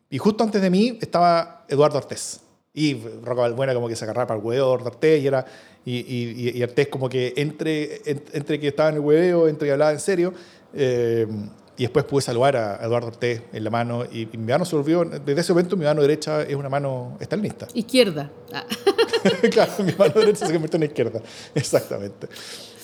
[0.10, 2.42] y justo antes de mí estaba Eduardo Artés.
[2.74, 5.46] Y Roca Balbuena como que se agarraba para el huevo de Artés y era
[5.86, 9.72] y, y, y Artés como que entre, entre que estaba en el hueveo, entre que
[9.72, 10.34] hablaba en serio,
[10.74, 11.28] eh,
[11.78, 15.06] y después pude saludar a Eduardo Ortez en la mano y, mi mano se volvió,
[15.06, 17.68] desde ese momento mi mano derecha es una mano estalinista.
[17.74, 18.30] Izquierda.
[18.54, 18.66] Ah.
[19.52, 21.22] claro, mi mano derecha se convirtió en izquierda,
[21.56, 22.28] exactamente.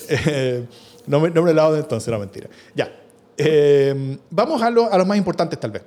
[0.08, 0.64] Eh,
[1.06, 2.48] no, me, no me lo he de entonces, no mentira.
[2.74, 2.90] Ya,
[3.36, 5.82] eh, vamos a, lo, a los más importantes tal vez.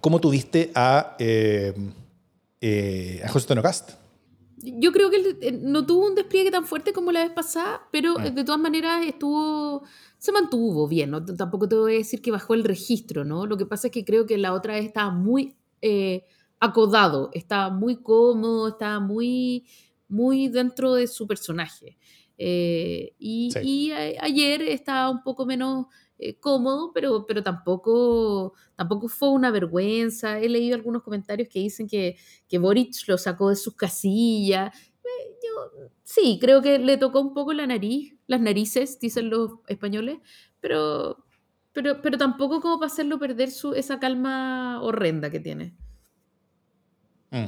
[0.00, 1.16] ¿Cómo tuviste a,
[2.62, 4.02] a José Antonio Cast?
[4.62, 7.82] yo creo que él eh, no tuvo un despliegue tan fuerte como la vez pasada,
[7.90, 8.30] pero ah.
[8.30, 9.82] de todas maneras estuvo,
[10.18, 11.24] se mantuvo bien, ¿no?
[11.24, 13.46] Tampoco te voy a decir que bajó el registro, ¿no?
[13.46, 16.24] Lo que pasa es que creo que la otra vez estaba muy eh,
[16.60, 19.66] acodado, estaba muy cómodo, estaba muy,
[20.08, 21.98] muy dentro de su personaje.
[22.38, 25.86] Eh, y, y ayer estaba un poco menos
[26.24, 30.38] eh, cómodo, pero, pero tampoco, tampoco fue una vergüenza.
[30.38, 32.16] He leído algunos comentarios que dicen que,
[32.48, 34.72] que Boric lo sacó de sus casillas.
[35.04, 40.18] Eh, sí, creo que le tocó un poco la nariz, las narices, dicen los españoles,
[40.60, 41.24] pero,
[41.72, 45.74] pero, pero tampoco como para hacerlo perder su, esa calma horrenda que tiene.
[47.32, 47.46] Mm.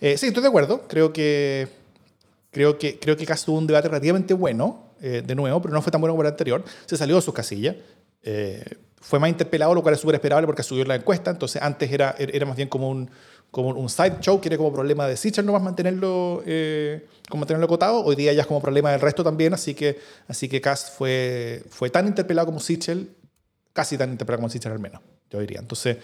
[0.00, 0.88] Eh, sí, estoy de acuerdo.
[0.88, 1.68] Creo que
[2.50, 4.87] creo que creo que tuvo un debate relativamente bueno.
[5.00, 6.64] Eh, de nuevo, pero no fue tan bueno como el anterior.
[6.86, 7.76] Se salió de sus casillas.
[8.22, 8.64] Eh,
[9.00, 11.30] fue más interpelado, lo cual es súper esperable porque subió la encuesta.
[11.30, 13.08] Entonces, antes era, era más bien como un,
[13.52, 17.40] como un side show, que era como problema de Sichel no más mantenerlo, eh, como
[17.40, 18.04] mantenerlo acotado.
[18.04, 19.54] Hoy día ya es como problema del resto también.
[19.54, 23.10] Así que, así que Cast fue, fue tan interpelado como Sichel,
[23.72, 25.60] casi tan interpelado como Sichel al menos, yo diría.
[25.60, 25.96] Entonces,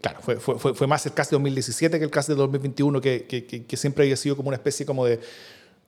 [0.00, 3.26] claro, fue, fue, fue, más el cast de 2017 que el cast de 2021, que,
[3.26, 5.20] que, que, siempre había sido como una especie como de,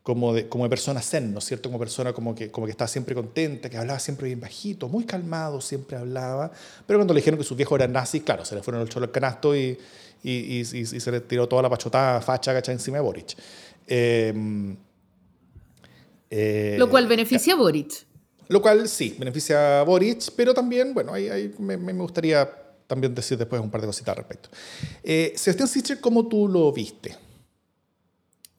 [0.05, 1.71] como de, como de persona zen, ¿no es cierto?
[1.71, 5.05] Como persona como que, como que estaba siempre contenta, que hablaba siempre bien bajito, muy
[5.05, 6.53] calmado, siempre hablaba.
[6.87, 9.07] Pero cuando le dijeron que sus viejos eran nazis, claro, se le fueron el cholo
[9.07, 9.79] al canasto y,
[10.23, 13.35] y, y, y, se le tiró toda la pachotada facha gacha encima de Boric.
[13.87, 14.77] Em,
[16.29, 18.07] eh, lo cual beneficia a Boric.
[18.49, 22.47] Lo cual sí, beneficia a Boric, pero también, bueno, ahí, ahí me, me, gustaría
[22.87, 24.51] también decir después un par de cositas al respecto.
[25.03, 27.24] Eh, Sebastián Sichel, ¿cómo tú lo viste?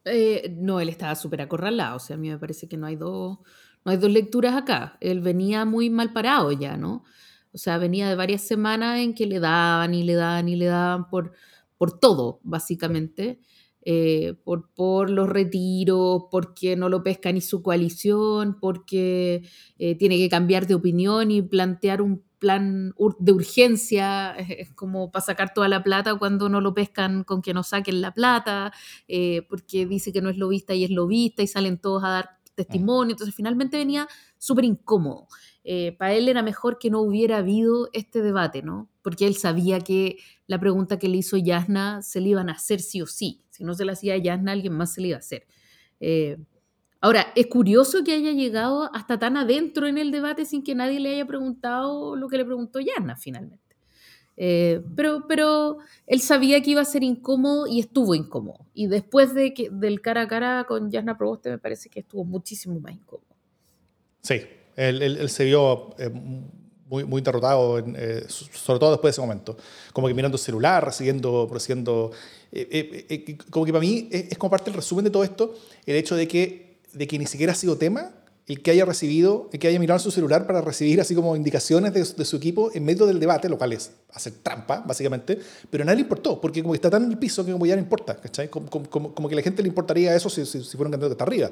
[0.06, 2.96] Eh, no, él estaba súper acorralado, o sea, a mí me parece que no hay,
[2.96, 3.40] dos,
[3.84, 4.98] no hay dos lecturas acá.
[5.02, 7.04] Él venía muy mal parado ya, ¿no?
[7.52, 10.66] O sea, venía de varias semanas en que le daban y le daban y le
[10.66, 11.34] daban por,
[11.78, 13.40] por todo, básicamente.
[13.88, 19.44] Eh, por, por los retiros, porque no lo pesca ni su coalición, porque
[19.78, 25.26] eh, tiene que cambiar de opinión y plantear un plan de urgencia, es como para
[25.26, 28.72] sacar toda la plata cuando no lo pescan con que no saquen la plata,
[29.08, 32.30] eh, porque dice que no es lobista y es lobista y salen todos a dar
[32.54, 35.28] testimonio, entonces finalmente venía súper incómodo.
[35.64, 38.92] Eh, para él era mejor que no hubiera habido este debate, ¿no?
[39.02, 42.80] Porque él sabía que la pregunta que le hizo Yasna se le iban a hacer
[42.80, 43.44] sí o sí.
[43.50, 45.48] Si no se la hacía a Yasna, alguien más se le iba a hacer.
[46.00, 46.38] Eh,
[47.06, 51.00] ahora, es curioso que haya llegado hasta tan adentro en el debate sin que nadie
[51.00, 53.64] le haya preguntado lo que le preguntó Yasna finalmente.
[54.38, 58.66] Eh, pero, pero él sabía que iba a ser incómodo y estuvo incómodo.
[58.74, 62.26] Y después de que, del cara a cara con Yasna Proboste, me parece que estuvo
[62.26, 63.36] muchísimo más incómodo.
[64.22, 64.42] Sí,
[64.76, 69.56] él, se vio eh, muy, muy derrotado, eh, sobre todo después de ese momento.
[69.94, 72.12] Como que mirando el celular, recibiendo, recibiendo
[72.52, 75.54] eh, como que para mí es, como parte del resumen de todo esto,
[75.86, 76.65] el hecho de que,
[76.96, 78.12] de que ni siquiera ha sido tema
[78.48, 81.94] el que haya recibido, el que haya mirado su celular para recibir así como indicaciones
[81.94, 85.40] de, de, su equipo en medio del debate, lo cual es hacer trampa, básicamente,
[85.72, 87.66] pero a nadie le importó, porque como que está tan en el piso que como
[87.66, 88.48] ya no importa, ¿cachai?
[88.48, 90.92] Como, como, como que a la gente le importaría eso si, si, si fuera un
[90.92, 91.52] candidato que está arriba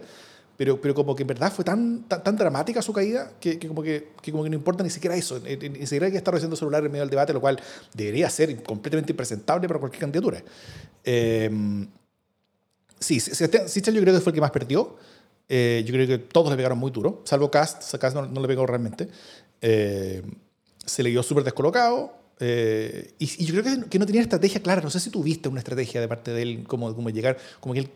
[0.58, 3.82] pero, pero como que en verdad fue tan, tan, dramática su caída que, que como
[3.82, 6.86] que, que, como que no importa ni siquiera eso, ni, siquiera que estar recibiendo celular
[6.86, 7.60] en medio del debate, lo cual
[7.94, 10.44] debería ser completamente impresentable para cualquier candidatura.
[11.04, 11.50] Eh,
[13.00, 14.96] sí, Sichel yo creo que fue el que más perdió.
[15.50, 18.48] Eh, yo creo que todos le pegaron muy duro, salvo Cast, Cast no, no le
[18.48, 19.10] pegó realmente.
[19.62, 20.22] Eh,
[20.86, 22.24] se le dio súper descolocado.
[22.40, 24.82] Eh, y, yo creo que, que, no tenía estrategia clara.
[24.82, 27.82] No sé si tuviste una estrategia de parte de él, como, como llegar, como que,
[27.82, 27.90] él,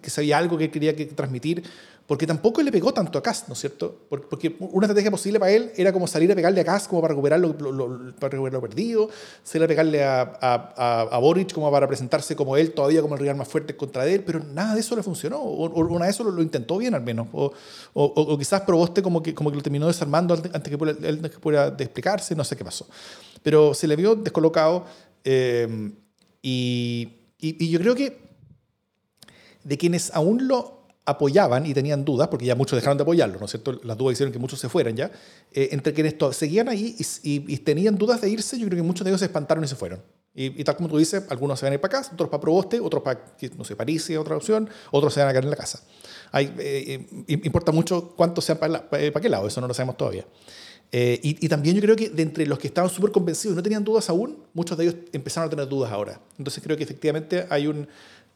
[0.00, 1.62] que sabía algo que quería que transmitir
[2.06, 4.06] porque tampoco le pegó tanto a Cast, ¿no es cierto?
[4.08, 7.12] Porque una estrategia posible para él era como salir a pegarle a Cast como para
[7.12, 9.08] recuperar lo, para recuperar lo perdido,
[9.42, 13.20] salir a pegarle a, a, a, Boric como para presentarse como él todavía como el
[13.20, 16.24] rival más fuerte contra él, pero nada de eso le funcionó, o, una de eso
[16.24, 17.52] lo, intentó bien al menos, o,
[17.94, 22.34] o, quizás Proboste como que, como que lo terminó desarmando antes, que él pudiera explicarse,
[22.34, 22.86] no sé qué pasó.
[23.42, 24.84] Pero se le vio descolocado
[25.24, 25.92] eh,
[26.42, 28.18] y, y, y yo creo que
[29.64, 33.44] de quienes aún lo apoyaban y tenían dudas, porque ya muchos dejaron de apoyarlo, ¿no
[33.44, 33.78] es cierto?
[33.82, 35.10] Las dudas hicieron que muchos se fueran ya.
[35.52, 39.10] Eh, entre quienes seguían ahí y, tenían dudas de irse, yo creo que muchos de
[39.10, 40.02] ellos se espantaron y se fueron.
[40.36, 42.80] Y, tal como tú dices, algunos se van a ir para acá, otros para Proboste,
[42.80, 43.20] otros para,
[43.56, 45.80] no sé, París, otra opción, otros se van a quedar en la casa.
[46.32, 49.96] Hay, eh, eh, importa mucho cuántos sean para, para, qué lado, eso no lo sabemos
[49.96, 50.26] todavía.
[50.90, 53.62] y, y, también yo creo que de entre los que estaban súper convencidos y no
[53.62, 56.20] tenían dudas aún, muchos de ellos empezaron a tener dudas ahora.
[56.36, 57.86] Entonces creo que efectivamente hay un,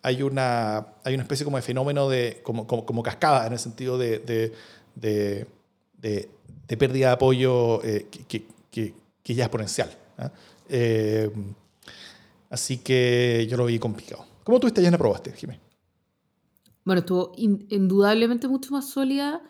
[0.03, 3.99] hay una, hay una especie como de fenómeno de, como, como, cascada en el sentido
[3.99, 4.53] de, de,
[4.95, 6.29] de,
[6.69, 9.91] de pérdida de apoyo eh, que, que, que, ya es exponencial.
[10.19, 10.31] ¿ah?
[10.69, 11.31] Eh,
[12.51, 14.25] así que yo lo vi complicado.
[14.45, 15.63] ¿Cómo tuviste ya probaste, Jiménez?
[16.85, 19.43] Bueno, estuvo indudablemente mucho más sólida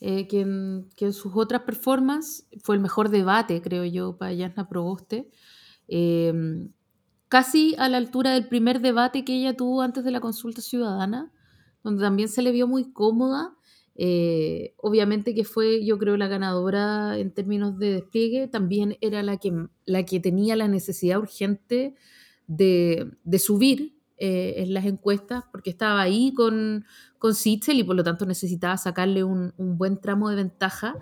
[0.00, 2.46] eh, que, en, que, en, sus otras performances.
[2.62, 5.28] Fue el mejor debate, creo yo, para Yasna Proboste.
[5.88, 6.32] Eh,
[7.28, 11.32] casi a la altura del primer debate que ella tuvo antes de la consulta ciudadana,
[11.82, 13.52] donde también se le vio muy cómoda.
[13.98, 19.38] Eh, obviamente que fue, yo creo, la ganadora en términos de despliegue, también era la
[19.38, 19.52] que,
[19.86, 21.94] la que tenía la necesidad urgente
[22.46, 26.84] de, de subir eh, en las encuestas, porque estaba ahí con,
[27.18, 30.94] con y por lo tanto necesitaba sacarle un, un buen tramo de ventaja.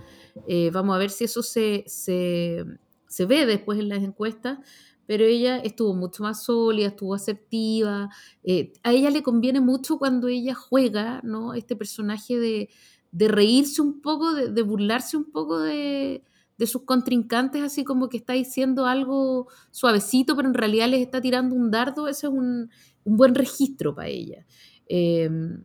[0.49, 2.65] Eh, vamos a ver si eso se, se,
[3.09, 4.59] se ve después en las encuestas,
[5.07, 8.11] pero ella estuvo mucho más sólida, estuvo asertiva.
[8.43, 11.55] Eh, a ella le conviene mucho cuando ella juega, ¿no?
[11.55, 12.69] Este personaje de,
[13.14, 16.25] de reírse un poco, de, burlarse un poco de,
[16.67, 21.55] sus contrincantes, así como que está diciendo algo suavecito, pero en realidad les está tirando
[21.55, 22.09] un dardo.
[22.09, 22.71] Ese es un,
[23.05, 24.47] buen registro para ella.
[24.88, 25.64] Em,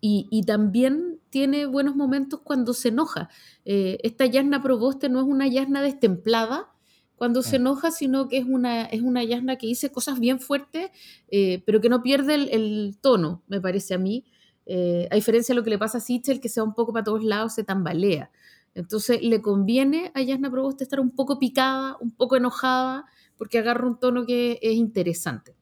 [0.00, 3.30] y, y, también tiene buenos momentos cuando se enoja.
[3.64, 6.73] Eh, esta Yasna Proboste no es una Yasna destemplada,
[7.16, 10.90] cuando se enoja, sino que es una, es una Yasna que dice cosas bien fuertes,
[11.28, 14.24] eh, pero que no pierde el, tono, me parece a mí.
[14.66, 17.04] Eh, a diferencia de lo que le pasa a Sichel, que sea un poco para
[17.04, 18.30] todos lados, se tambalea.
[18.74, 23.86] Entonces le conviene a Yasna Proboste estar un poco picada, un poco enojada, porque agarra
[23.86, 25.54] un tono que es interesante.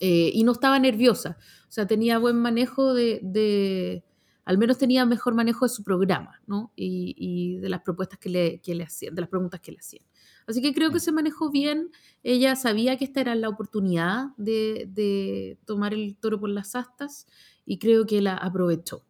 [0.00, 4.04] Eh, y no estaba nerviosa, o sea, tenía buen manejo de, de
[4.44, 6.72] al menos tenía mejor manejo de su programa, ¿no?
[6.76, 9.78] Y, y de las propuestas que le, que le hacían, de las preguntas que le
[9.78, 10.07] hacían.
[10.48, 11.00] Así que creo que mm.
[11.00, 11.90] se manejó bien.
[12.24, 17.26] Ella sabía que esta era la oportunidad de, tomar el toro por las astas
[17.66, 19.04] y creo que la aprovechó.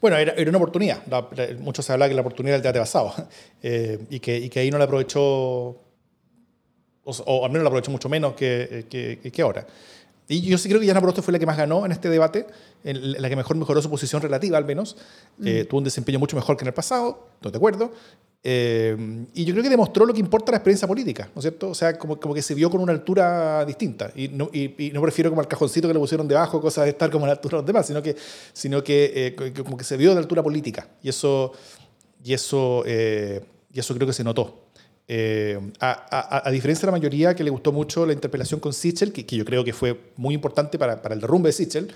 [0.00, 1.02] Bueno, era, una oportunidad.
[1.58, 3.12] mucho se habla que la oportunidad del debate basado
[3.62, 5.20] eh, y, que, y, que, ahí no la aprovechó,
[7.04, 9.66] o, al menos la aprovechó mucho menos que, que, que ahora.
[10.26, 12.46] Y yo sí creo que Yana Proboste fue la que más ganó en este debate,
[12.82, 14.96] en la que mejor mejoró su posición relativa al menos.
[15.44, 17.92] Eh, tuvo un desempeño mucho mejor que en el pasado, estoy de acuerdo.
[18.46, 21.70] Eh, y yo creo que demostró lo que importa la experiencia política, ¿no es cierto?
[21.70, 24.12] O sea, como, como que se vio con una altura distinta.
[24.14, 27.10] Y no, y, no prefiero como al cajoncito que le pusieron debajo, cosas de estar
[27.10, 28.14] como a la altura de los demás, sino que,
[28.52, 30.88] sino que, eh, como que se vio de altura política.
[31.02, 31.52] Y eso,
[32.22, 34.63] y eso, eh, y eso creo que se notó.
[35.08, 39.26] A, a, diferencia de la mayoría que le gustó mucho la interpelación con Sichel, que,
[39.26, 41.92] que yo creo que fue muy importante para, para el derrumbe de Sichel,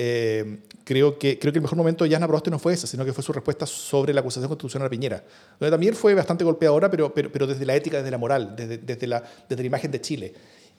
[0.00, 3.04] eh, creo, que, creo que el mejor momento de Yana Proboste no fue ese, sino
[3.04, 5.24] que fue su respuesta sobre la acusación constitucional a Piñera,
[5.58, 8.78] donde también fue bastante golpeadora, pero, pero, pero desde la ética, desde la moral, desde,
[8.78, 10.34] desde, la, desde la imagen de Chile.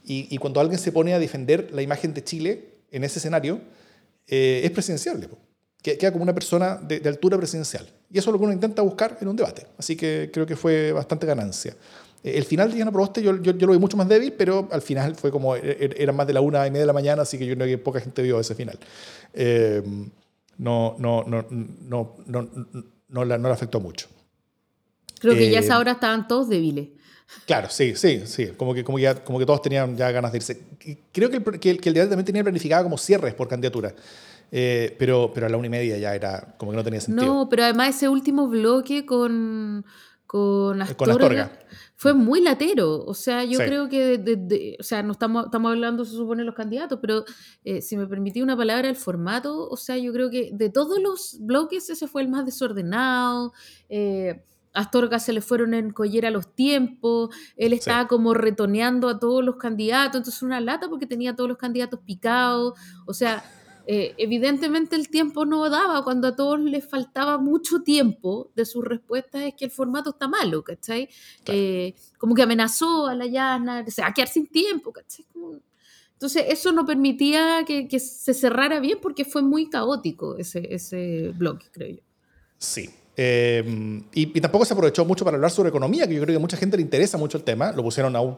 [0.06, 3.60] Y, y, cuando alguien se pone a defender la imagen de Chile en ese escenario,
[4.26, 5.28] eh, es presidenciable.
[5.82, 7.88] Que, queda como una persona de, de, altura presidencial.
[8.12, 9.66] Y eso es lo que uno intenta buscar en un debate.
[9.78, 11.76] Así que creo que fue bastante ganancia.
[12.24, 14.68] Eh, el final de Diana Proboste yo, yo, yo, lo vi mucho más débil, pero
[14.72, 16.94] al final fue como, e, e, era más de la una y media de la
[16.94, 18.78] mañana, así que yo creo que poca gente vio ese final.
[19.34, 19.82] Eh,
[20.58, 22.50] no, no, no, no, no,
[23.08, 24.08] no, la, no la afectó mucho.
[25.20, 26.90] Creo que ya a esa hora estaban todos débiles.
[27.46, 28.48] Claro, sí, sí, sí.
[28.58, 30.62] Como que, como que, ya, como que todos tenían ya ganas de irse.
[31.12, 33.94] Creo que el, que, que el debate también tenía planificado como cierres por candidatura.
[34.52, 37.26] Eh, pero, pero a la una y media ya era como que no tenía sentido.
[37.26, 39.86] No, pero además ese último bloque con,
[40.26, 41.60] con Astorga, con Astorga.
[41.96, 43.06] fue muy latero.
[43.06, 43.66] O sea, yo sí.
[43.66, 47.26] creo que, de, de, o sea, no estamos, estamos hablando, se supone, los candidatos, pero
[47.64, 51.00] eh, si me permití una palabra, el formato, o sea, yo creo que de todos
[51.00, 53.54] los bloques ese fue el más desordenado.
[53.88, 54.42] Eh,
[54.74, 58.08] Astorga se le fueron en collera los tiempos, él estaba sí.
[58.08, 62.00] como retoneando a todos los candidatos, entonces una lata porque tenía a todos los candidatos
[62.06, 63.44] picados, o sea,
[63.92, 68.86] eh, evidentemente el tiempo no daba, cuando a todos les faltaba mucho tiempo de sus
[68.86, 71.10] respuestas es que el formato está malo, ¿cachai?
[71.44, 71.60] Claro.
[71.60, 75.26] Eh, como que amenazó a la llana, se va a quedar sin tiempo, ¿cachai?
[75.34, 75.60] Como...
[76.14, 81.32] Entonces eso no permitía que, que, se cerrara bien porque fue muy caótico ese, ese
[81.36, 82.04] blog, creo yo.
[82.60, 86.32] Sí, eh, y, y, tampoco se aprovechó mucho para hablar sobre economía, que yo creo
[86.32, 87.74] que a mucha gente le interesa mucho el tema.
[87.74, 88.38] Lo pusieron a un,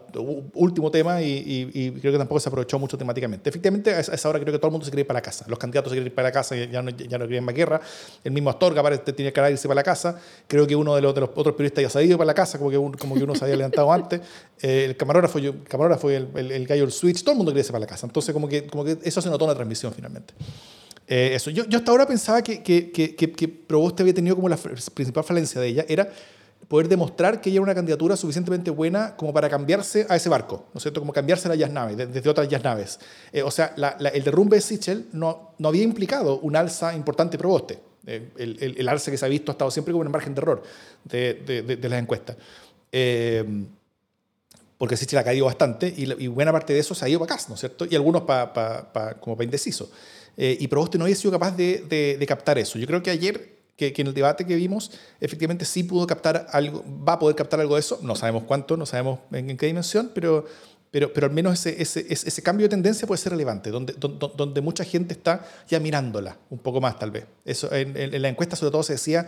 [0.54, 3.48] último tema y, y, y, creo que tampoco se aprovechó mucho temáticamente.
[3.48, 5.44] Efectivamente, a esa hora creo que todo el mundo se quiere ir para la casa.
[5.46, 7.80] Los candidatos se quieren ir para la casa, ya no, ya no quieren más guerra.
[8.24, 10.20] El mismo Astorga parece tenía que irse para la casa.
[10.48, 12.34] Creo que uno de los, de los otros periodistas ya se ha ido para la
[12.34, 14.20] casa, como que, un, como que uno se había levantado antes.
[14.60, 17.52] Eh, el camarógrafo, yo, el camarógrafo el, el, el, gallo, el switch, todo el mundo
[17.52, 18.04] quiere irse para la casa.
[18.04, 20.34] Entonces, como que, como que eso se notó en la transmisión finalmente.
[21.06, 21.50] Eh, eso.
[21.50, 25.24] Yo, yo, hasta ahora pensaba que, que, que, que Proboste había tenido como la principal
[25.24, 26.08] falencia de ella, era
[26.68, 30.66] poder demostrar que ella era una candidatura suficientemente buena como para cambiarse a ese barco,
[30.72, 31.00] ¿no es cierto?
[31.00, 32.98] Como cambiarse a las naves, desde otras jazz naves.
[33.32, 36.94] Eh, o sea, la, la, el derrumbe de Sichel no, no había implicado un alza
[36.94, 37.78] importante Proboste.
[38.06, 40.12] Eh, el, el, el, alza que se ha visto ha estado siempre como en el
[40.12, 40.62] margen de error
[41.04, 42.36] de, de, de, de las encuestas.
[42.90, 43.44] Eh,
[44.78, 47.34] porque Sichel ha caído bastante y, y, buena parte de eso se ha ido para
[47.34, 47.86] acá, ¿no es cierto?
[47.88, 49.90] Y algunos pa, pa, pa, como para indeciso.
[50.36, 52.78] Eh, y Proboste no había sido capaz de, de, de, captar eso.
[52.78, 56.46] Yo creo que ayer, que, que, en el debate que vimos, efectivamente sí pudo captar
[56.50, 59.56] algo, va a poder captar algo de eso, no sabemos cuánto, no sabemos en, en
[59.56, 60.46] qué dimensión, pero,
[60.90, 64.30] pero, pero al menos ese, ese, ese, cambio de tendencia puede ser relevante, donde, donde,
[64.36, 67.24] donde, mucha gente está ya mirándola un poco más tal vez.
[67.44, 69.26] Eso, en, en, la encuesta sobre todo se decía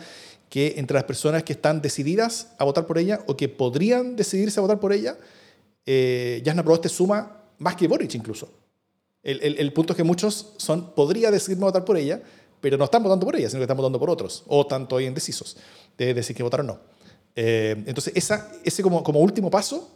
[0.49, 4.61] que entre las personas que están decididas a votar por ella o que podrían decidirse
[4.61, 5.17] a votar por ella,
[5.87, 8.53] eh, Jasna Proboste suma más que Boric incluso.
[9.25, 12.23] El, el, punto es que muchos son, podría decidirme votar por ella,
[12.61, 15.09] pero no están votando por ella, sino que están votando por otros, o están todavía
[15.09, 15.57] indecisos
[15.97, 16.79] de decir que votar o no.
[17.35, 19.91] Eh, entonces, esa, ese como, como último paso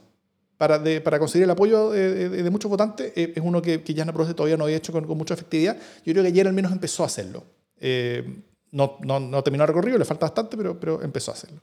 [0.56, 3.94] para, de, para conseguir el apoyo de, de, muchos votantes eh, es uno que, que
[3.94, 5.76] Jasna Proste todavía no había hecho con, con, mucha efectividad.
[6.04, 7.44] Yo creo que ayer al menos empezó a hacerlo.
[7.80, 11.60] Eh, no, no, no, terminó el recorrido, le falta bastante, pero, pero empezó a hacerlo.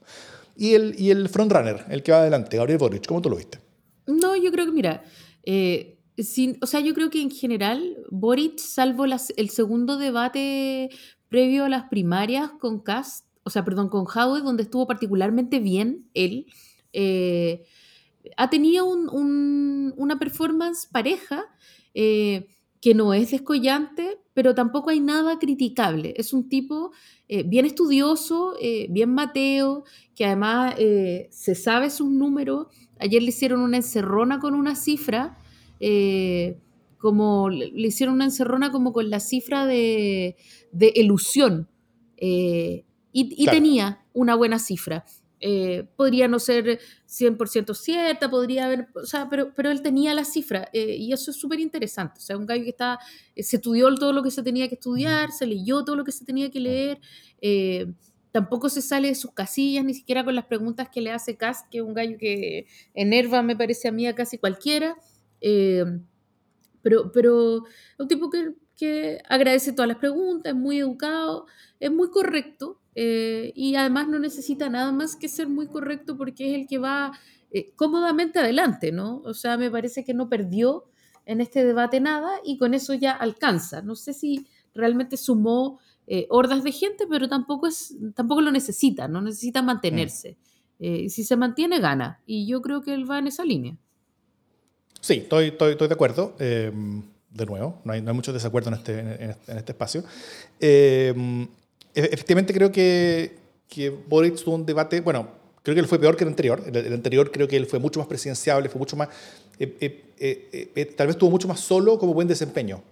[0.56, 3.58] Y el, y el frontrunner, el que va adelante, Gabriel Boric, ¿cómo tú lo viste?
[4.06, 5.04] No, yo creo que, mira,
[6.18, 10.90] sin, o sea, yo creo que en general, Boric, salvo las, el segundo debate
[11.28, 16.08] previo a las primarias con Cast, o sea, perdón, con Howard, donde estuvo particularmente bien
[16.14, 16.46] él,
[16.92, 17.64] eh,
[18.36, 21.44] ha tenido un, un, una performance pareja
[21.94, 22.48] eh,
[22.80, 26.14] que no es descollante, pero tampoco hay nada criticable.
[26.16, 26.92] Es un tipo
[27.28, 28.54] eh, bien estudioso,
[28.88, 32.66] bien mateo, que además se sabe sus números.
[32.98, 35.38] Ayer le hicieron una encerrona con una cifra
[35.80, 36.58] eh,
[36.98, 40.36] como le hicieron una encerrona como con la cifra de,
[40.72, 41.68] de elusión
[42.16, 43.58] eh, y, y claro.
[43.58, 45.04] tenía una buena cifra.
[45.38, 50.24] Eh, podría no ser 100% cierta, podría haber, o sea, pero, pero él tenía la
[50.24, 52.18] cifra eh, y eso es súper interesante.
[52.18, 52.98] O sea, un gallo que está,
[53.34, 56.12] eh, se estudió todo lo que se tenía que estudiar, se leyó todo lo que
[56.12, 57.00] se tenía que leer,
[58.32, 61.68] tampoco se sale de sus casillas, ni siquiera con las preguntas que le hace Cast,
[61.70, 64.96] que es un gallo que enerva, me parece a mí, a casi cualquiera.
[65.40, 65.84] Eh,
[66.82, 67.64] Pero, pero
[67.98, 71.46] un tipo que, que agradece todas las preguntas, es muy educado,
[71.80, 76.48] es muy correcto eh, y además no necesita nada más que ser muy correcto porque
[76.54, 77.12] es el que va
[77.50, 79.20] eh, cómodamente adelante, ¿no?
[79.24, 80.84] O sea, me parece que no perdió
[81.24, 83.82] en este debate nada y con eso ya alcanza.
[83.82, 89.08] No sé si realmente sumó eh, hordas de gente, pero tampoco, es, tampoco lo necesita,
[89.08, 90.38] no necesita mantenerse.
[90.78, 91.08] Mm.
[91.08, 92.22] si se mantiene, gana.
[92.26, 93.76] Y yo creo que él va en esa línea.
[95.06, 96.34] Sí, estoy, de acuerdo.
[96.40, 97.00] Em,
[97.30, 100.02] de nuevo, no hay, no hay, mucho desacuerdo en este, en, este espacio.
[100.58, 101.44] Em,
[101.94, 103.36] e, efectivamente, creo que,
[103.68, 105.28] que Boric tuvo un debate, bueno,
[105.62, 106.60] creo que él fue peor que el anterior.
[106.66, 109.08] El, anterior creo que él fue mucho más presidenciable, fue mucho más,
[109.60, 109.76] eh,
[110.18, 112.82] eh, eh, tal vez tuvo mucho más solo como buen desempeño.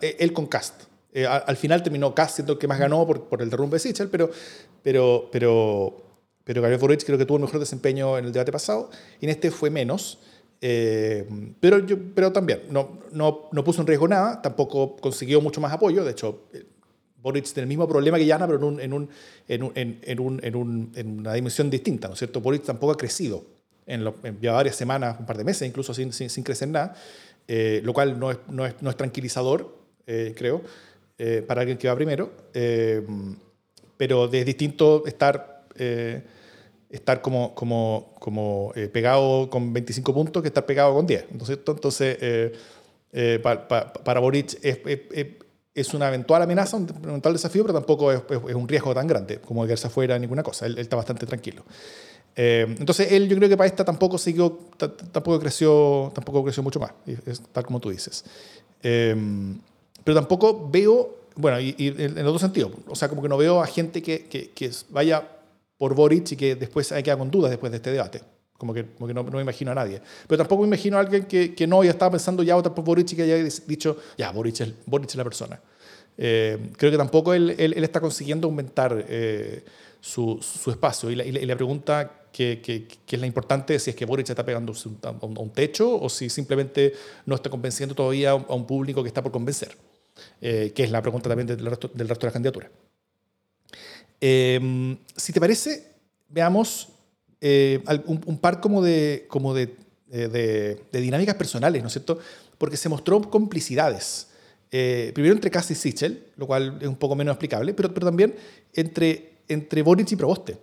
[0.00, 0.84] Él con Cast.
[1.28, 4.30] al final terminó Cast siendo el que más ganó por, el derrumbe de Sichel, pero,
[4.82, 6.02] pero, pero,
[6.44, 8.88] pero Gabriel Boric creo que tuvo el mejor desempeño en el debate pasado
[9.20, 10.18] y en este fue menos.
[10.60, 11.26] Eh,
[11.60, 15.72] pero, yo, pero también no, no, no, puso en riesgo nada, tampoco consiguió mucho más
[15.72, 16.04] apoyo.
[16.04, 16.64] De hecho, eh,
[17.22, 19.08] Boric tiene el mismo problema que Yana, pero en, un, en, un,
[19.46, 22.40] en, un, en, un, en, un, en, una dimensión distinta, ¿no es cierto?
[22.40, 23.44] Boric tampoco ha crecido
[23.86, 26.94] en, lo, ya varias semanas, un par de meses, incluso sin, sin, sin crecer nada,
[27.46, 30.62] eh, lo cual no es, no es, no es tranquilizador, creo,
[31.46, 32.32] para alguien que va primero.
[33.98, 35.66] pero es distinto estar
[36.90, 41.26] estar como, como, como eh, pegado con 25 puntos que estar pegado con 10.
[41.30, 42.52] Entonces, entonces eh,
[43.12, 45.26] eh, para Boric es, es,
[45.74, 48.22] es, una eventual amenaza, un eventual desafío, pero tampoco es,
[48.54, 50.66] un riesgo tan grande como quedarse afuera ninguna cosa.
[50.66, 51.64] Él, está bastante tranquilo.
[52.34, 56.92] entonces, él yo creo que para esta tampoco siguió, tampoco creció, tampoco creció mucho más,
[57.26, 58.24] es tal como tú dices.
[58.80, 63.66] pero tampoco veo, bueno, y, en otro sentido, o sea, como que no veo a
[63.66, 65.37] gente que, que, que vaya
[65.78, 68.20] por Boric y que después hay que con dudas después de este debate.
[68.58, 70.02] Como que, como que no, no, me imagino a nadie.
[70.26, 72.84] Pero tampoco me imagino a alguien que, que no, ya estaba pensando ya votar por
[72.84, 75.60] Boric y que haya dicho, ya, Boric es, Boric es la persona.
[76.20, 79.64] Eh, creo que tampoco él, él, está consiguiendo aumentar eh,
[80.00, 81.08] su, su, espacio.
[81.12, 84.28] Y la, y la, pregunta que, que, que, es la importante si es que Boric
[84.28, 86.92] está pegando a un, un, techo o si simplemente
[87.24, 89.76] no está convenciendo todavía a un público que está por convencer,
[90.40, 92.70] eh, que es la pregunta también del resto, del resto de las candidaturas.
[94.20, 95.92] Em, si te parece,
[96.28, 96.88] veamos
[97.40, 99.76] eh, un, par como de, como de,
[100.08, 102.18] de, dinámicas personales, ¿no es cierto?
[102.58, 104.28] Porque se mostró complicidades.
[104.70, 108.06] Eh, primero entre Cass y Sichel, lo cual es un poco menos explicable, pero, pero
[108.06, 108.34] también
[108.74, 110.58] entre, entre Boric y Proboste.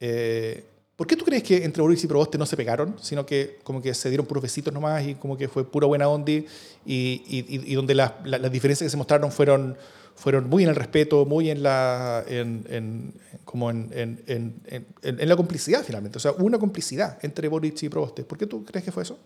[0.00, 0.64] Eh,
[0.94, 3.82] ¿Por qué tú crees que entre Boric y Proboste no se pegaron, sino que como
[3.82, 6.46] que se dieron puros besitos nomás y como que fue pura buena onda y,
[6.86, 9.76] y, y, donde las, las diferencias que se mostraron fueron,
[10.16, 13.14] fueron muy en el respeto, muy en la, en,
[13.44, 14.62] como en, en,
[15.02, 16.16] en, la complicidad finalmente.
[16.16, 18.24] O sea, una complicidad entre Boric y Proboste.
[18.24, 19.18] ¿Por qué tú crees que fue eso?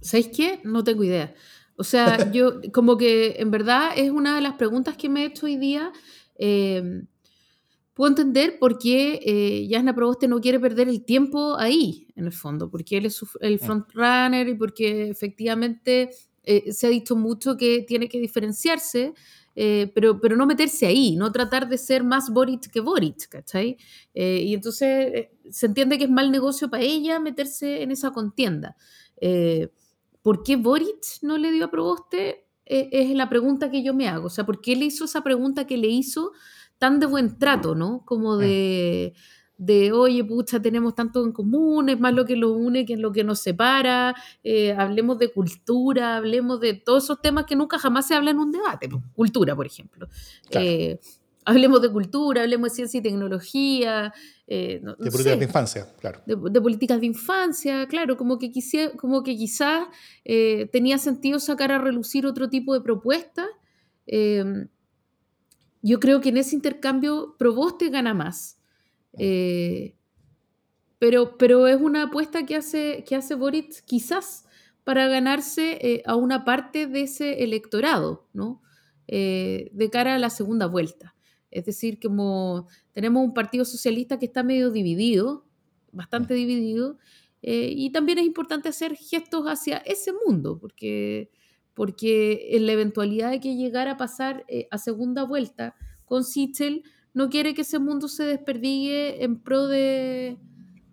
[0.00, 0.60] ¿Sabéis qué?
[0.64, 1.34] No tengo idea.
[1.76, 5.26] O sea, yo como que en verdad es una de las preguntas que me he
[5.26, 5.92] hecho hoy día.
[6.36, 7.04] Eh,
[7.94, 12.32] puedo entender por qué eh, Jasna Proboste no quiere perder el tiempo ahí, en el
[12.32, 13.58] fondo, porque él es el mm.
[13.58, 16.10] frontrunner y porque efectivamente
[16.42, 19.14] eh, se ha dicho mucho que tiene que diferenciarse
[19.62, 23.76] eh, pero, pero no meterse ahí, no tratar de ser más Boric que Boric, ¿cachai?
[24.14, 28.10] Eh, y entonces eh, se entiende que es mal negocio para ella meterse en esa
[28.10, 28.74] contienda.
[30.22, 32.46] ¿Por qué Boric no le dio a Proboste?
[32.64, 34.28] es la pregunta que yo me hago.
[34.28, 36.32] O sea, ¿por qué le hizo esa pregunta que le hizo
[36.78, 38.02] tan de buen trato, ¿no?
[38.06, 39.12] Como de
[39.60, 43.12] de, oye, pucha, tenemos tanto en común, es más lo que nos une que lo
[43.12, 48.08] que nos separa, eh, hablemos de cultura, hablemos de todos esos temas que nunca jamás
[48.08, 50.08] se habla en un debate, cultura, por ejemplo.
[50.48, 50.98] Eh,
[51.44, 54.14] hablemos de cultura, hablemos de ciencia y tecnología.
[54.46, 56.22] Eh, de políticas de infancia, claro.
[56.24, 58.50] De, políticas de infancia, claro, como que,
[58.96, 59.88] como que quizás
[60.72, 63.48] tenía sentido sacar a relucir otro tipo de propuestas.
[65.82, 68.56] yo creo que en ese intercambio Proboste gana más.
[69.18, 69.96] Eh,
[70.98, 74.44] pero, pero es una apuesta que hace, que hace Boric quizás
[74.84, 78.62] para ganarse eh, a una parte de ese electorado, ¿no?
[79.08, 81.14] Eh, de cara a la segunda vuelta.
[81.50, 85.46] Es decir, como tenemos un partido socialista que está medio dividido,
[85.90, 86.98] bastante dividido,
[87.42, 91.30] y también es importante hacer gestos hacia ese mundo, porque,
[91.72, 96.84] porque en la eventualidad de que llegara a pasar a segunda vuelta con Sichel,
[97.14, 100.38] no quiere que ese mundo se desperdigue en pro de,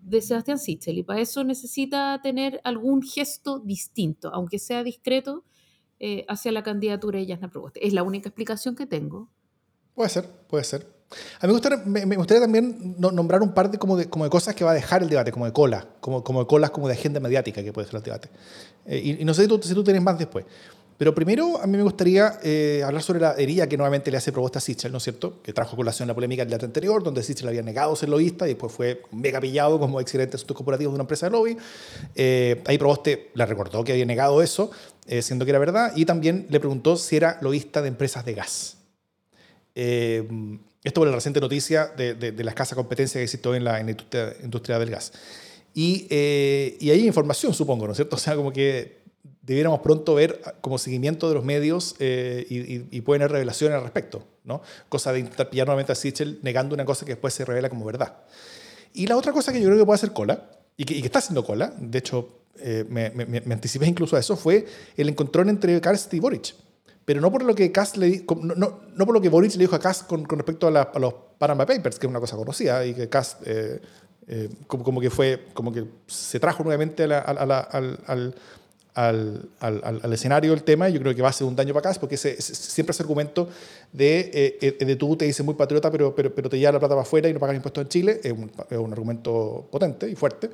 [0.02, 5.44] de Sebastián Sichel y para eso necesita tener algún gesto distinto, aunque sea discreto,
[6.00, 7.84] eh, hacia la candidatura de Yasna Proboste.
[7.86, 9.28] Es la única explicación que tengo.
[9.94, 10.86] Puede ser, puede ser.
[11.40, 14.30] A mí me gustaría, me, también no- nombrar un par de como, de como de
[14.30, 16.86] cosas que va a dejar el debate, como de cola, como, como de colas como
[16.86, 18.28] de agenda mediática que puede ser el debate.
[18.86, 20.44] Eh, y, y no sé si tú, si tú tienes más después.
[20.98, 24.32] Pero primero a mí me gustaría eh, hablar sobre la herida que nuevamente le hace
[24.32, 25.40] propuesta a Sichel, ¿no es cierto?
[25.42, 28.50] Que trajo colación la polémica del debate anterior, donde Sichel había negado ser lobista y
[28.50, 31.56] después fue mega pillado como excelente asuntos corporativos de una empresa de lobby.
[32.16, 34.72] Eh, ahí Proboste le recordó que había negado eso,
[35.06, 38.34] eh, siendo que era verdad, y también le preguntó si era lobista de empresas de
[38.34, 38.76] gas.
[39.76, 40.26] Eh,
[40.82, 43.64] esto por la reciente noticia de, de, de la escasa competencia que existe hoy en
[43.64, 45.12] la, industria del gas.
[45.74, 48.16] Y, eh, y hay información, supongo, ¿no es cierto?
[48.16, 48.98] O sea, como que
[49.48, 53.76] debiéramos pronto ver como seguimiento de los medios eh, y, y, y, pueden haber revelaciones
[53.76, 54.62] al respecto, ¿no?
[54.88, 58.18] Cosa de pillar nuevamente a Sichel negando una cosa que después se revela como verdad.
[58.94, 61.06] Y la otra cosa que yo creo que puede hacer cola, y que, y que
[61.06, 62.28] está haciendo cola, de hecho
[62.60, 66.54] eh, me, me, me, anticipé incluso a eso, fue el encontrón entre Karst y Boric.
[67.08, 69.60] Pero no por lo que Kast le no, no, no, por lo que Boric le
[69.60, 72.20] dijo a Kast con, con respecto a, la, a, los Panama Papers, que es una
[72.20, 73.80] cosa conocida, y que Kast eh,
[74.26, 77.98] eh, como, como, que fue, como que se trajo nuevamente a la, a la, al,
[78.06, 78.34] al,
[78.94, 81.84] al, al, al, escenario el tema, yo creo que va a ser un daño para
[81.84, 83.48] Kast, porque ese, ese, siempre ese argumento
[83.92, 86.94] de, eh, de tú te dices muy patriota, pero, pero, pero te lleva la plata
[86.94, 90.14] para afuera y no pagas impuestos en Chile, es un, es un argumento potente y
[90.14, 90.50] fuerte.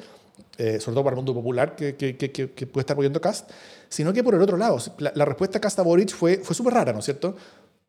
[0.56, 3.50] Eh, sobre todo para el mundo popular que, que, que, que puede estar apoyando Cast,
[3.88, 6.54] sino que por el otro lado, la, la respuesta a Cast a Boric fue, fue
[6.54, 7.34] súper rara, ¿no es cierto?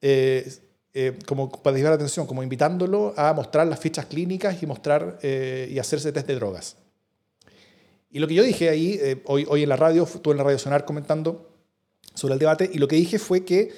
[0.01, 0.47] Eh,
[0.97, 5.19] eh, como para desviar la atención, como invitándolo a mostrar las fichas clínicas y mostrar
[5.21, 6.77] eh, y hacerse test de drogas.
[8.15, 10.45] Y lo que yo dije ahí, eh, hoy, hoy en la radio, estuve en la
[10.45, 11.49] radio Sonar comentando
[12.13, 13.73] sobre el debate, y lo que dije fue que,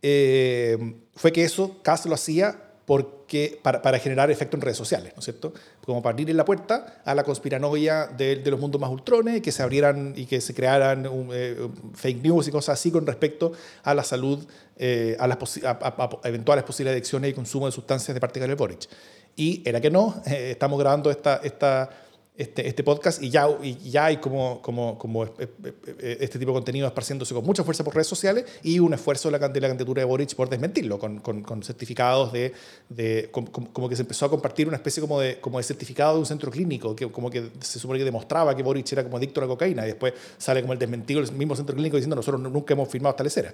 [0.00, 0.78] eh,
[1.16, 5.18] fue que eso Cast lo hacía porque, para, para, generar efecto en redes sociales, ¿no
[5.18, 5.52] es cierto?
[5.84, 9.50] Como para abrir la puerta a la conspiranoia de, de los mundos más ultrones, que
[9.50, 11.56] se abrieran y que se crearan um, eh,
[11.92, 13.50] fake news y cosas así con respecto
[13.82, 14.38] a la salud,
[14.76, 18.38] eh, a las a, a, a, eventuales posibles adicciones y consumo de sustancias de parte
[18.38, 18.88] de Boric.
[19.34, 21.90] Y era que no, eh, estamos grabando esta, esta,
[22.36, 26.86] este, este podcast y ya, y ya hay como, como, como este tipo de contenido
[26.86, 30.00] esparciéndose con mucha fuerza por redes sociales y un esfuerzo de la, de la candidatura
[30.00, 32.52] de Boric por desmentirlo, con, con, con certificados de,
[32.88, 36.14] de como, como, que se empezó a compartir una especie como de, como de certificado
[36.14, 39.18] de un centro clínico, que como que se supone que demostraba que Boric era como
[39.18, 42.16] adicto a la cocaína y después sale como el desmentido del mismo centro clínico diciendo
[42.16, 43.52] nosotros nunca hemos firmado esta lecera.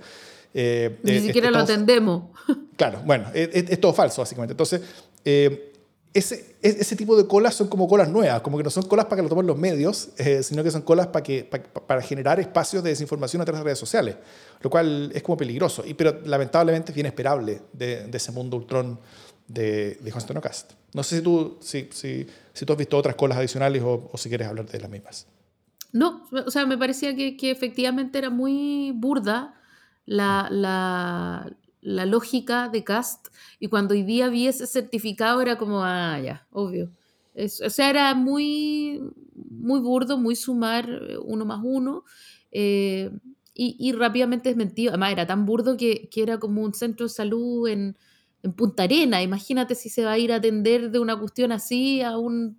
[0.55, 2.23] Eh, Ni eh, siquiera estamos, lo atendemos.
[2.77, 4.53] Claro, bueno, es, es, es, todo falso básicamente.
[4.53, 4.83] Entonces,
[5.25, 5.73] eh,
[6.19, 9.17] ese, ese, tipo de colas son como colas nuevas, como que no son colas para
[9.17, 12.83] que lo tomen los medios, eh, sino que son colas para, que, para, generar espacios
[12.83, 14.17] de desinformación a través de redes sociales,
[14.61, 18.99] lo cual es como peligroso, y, pero lamentablemente es inesperable de, de ese mundo ultrón
[19.47, 20.73] de, de Antonio Cast.
[20.95, 24.17] No sé si tú, si, si, si tú has visto otras colas adicionales o, o,
[24.17, 25.27] si quieres hablar de las mismas.
[25.93, 29.55] No, o sea, me parecía que, que efectivamente era muy burda
[30.07, 31.53] la, la,
[31.87, 33.29] la lógica de Cast
[33.61, 36.91] y cuando hoy día vi ese certificado era como, ah, ya, obvio.
[37.65, 39.01] O sea, era muy,
[39.35, 40.89] muy burdo, muy sumar
[41.23, 42.03] uno más uno
[42.51, 43.11] eh,
[43.55, 44.91] y, y, rápidamente desmentido.
[44.91, 47.97] Además, era tan burdo que, que era como un centro de salud en,
[48.43, 49.23] en, Punta Arena.
[49.23, 52.59] Imagínate si se va a ir a atender de una cuestión así a, un,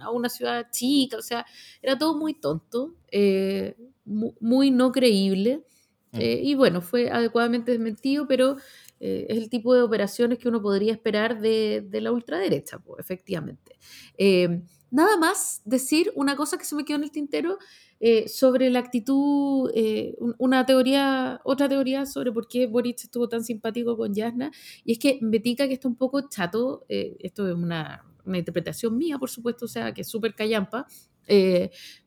[0.00, 1.16] a una ciudad chica.
[1.16, 1.44] O sea,
[1.82, 5.64] era todo muy tonto, eh, muy no creíble.
[6.12, 8.56] Eh, y bueno, fue adecuadamente desmentido, pero
[9.00, 13.00] eh, es el tipo de operaciones que uno podría esperar de, de la ultraderecha, pues,
[13.00, 13.78] efectivamente.
[14.16, 17.58] Eh, nada más decir una cosa que se me quedó en el tintero
[18.28, 19.72] sobre la actitud,
[20.38, 24.52] una teoría, otra teoría sobre por qué Boric estuvo tan simpático con Yasna,
[24.84, 28.96] y es que me tica que está un poco chato, esto es una, una, interpretación
[28.96, 30.86] mía, por supuesto, o sea, que es súper callampa,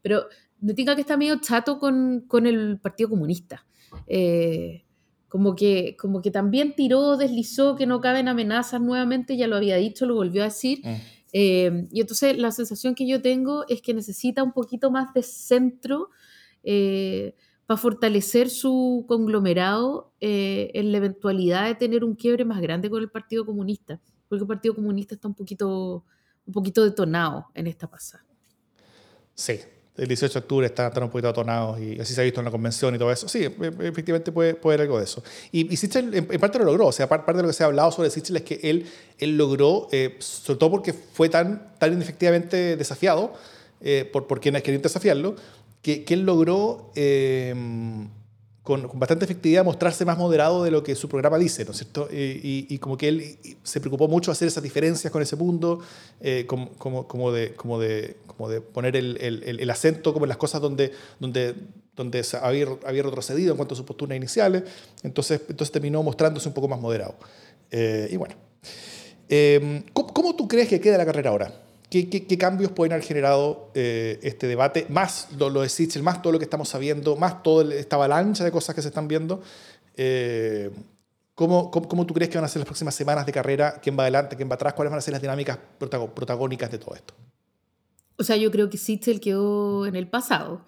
[0.02, 0.30] pero
[0.62, 3.66] me tica que está medio chato con, con el Partido Comunista.
[4.08, 4.86] Eh,
[5.28, 9.78] como, que, como que también tiró, deslizó que no caben amenazas nuevamente, ya lo había
[9.78, 10.82] dicho, lo volvió a decir.
[10.84, 10.96] Mm.
[11.34, 15.24] Eh, y entonces la sensación que yo tengo es que necesita un poquito más de
[15.24, 16.10] centro
[16.64, 17.36] eh,
[17.66, 23.10] para fortalecer su conglomerado en la eventualidad de tener un quiebre más grande con el
[23.10, 26.04] Partido Comunista, porque el Partido Comunista está un poquito,
[26.46, 28.26] un poquito detonado en esta pasada.
[29.34, 29.54] Sí,
[29.98, 32.46] el 18 de octubre están, están un poquito atonados y así se ha visto en
[32.46, 33.28] la convención y todo eso.
[33.28, 35.24] Sí, efectivamente puede, puede haber algo de eso.
[35.52, 37.92] Y, y en, parte lo logró, o sea, parte de lo que se ha hablado
[37.92, 38.86] sobre Sichel es que él,
[39.18, 43.34] él logró, eh, sobre todo porque fue tan, tan efectivamente desafiado
[43.82, 45.36] eh, por, por quienes querían desafiarlo,
[45.82, 46.92] que, que él logró...
[46.96, 47.54] Eh,
[48.64, 52.08] con, bastante efectividad mostrarse más moderado de lo que su programa dice, ¿no es cierto?
[52.12, 55.80] Y, como que él se preocupó mucho hacer esas diferencias con ese mundo,
[56.20, 56.70] eh, como,
[57.32, 60.92] de, como, de, como de poner el, el, el, acento como en las cosas donde,
[61.20, 61.56] donde,
[61.96, 64.64] donde había, había retrocedido en cuanto a sus posturas iniciales,
[65.02, 67.16] entonces, entonces terminó mostrándose un poco más moderado.
[67.72, 68.36] Eh, y bueno.
[69.94, 71.54] ¿cómo, cómo tú crees que queda la carrera ahora?
[71.92, 74.86] ¿Qué, qué, qué cambios pueden haber generado eh, este debate?
[74.88, 78.46] Más lo, lo, de Sichel, más todo lo que estamos sabiendo, más toda esta avalancha
[78.46, 79.42] de cosas que se están viendo.
[79.98, 80.72] Eh,
[81.36, 83.82] ¿cómo, cómo, cómo, tú crees que van a ser las próximas semanas de carrera?
[83.84, 84.38] ¿Quién va adelante?
[84.38, 84.74] ¿Quién va atrás?
[84.74, 87.14] ¿Cuáles van a ser las dinámicas protagónicas de todo esto?
[88.18, 90.66] O sea, yo creo que Sichel quedó en el pasado.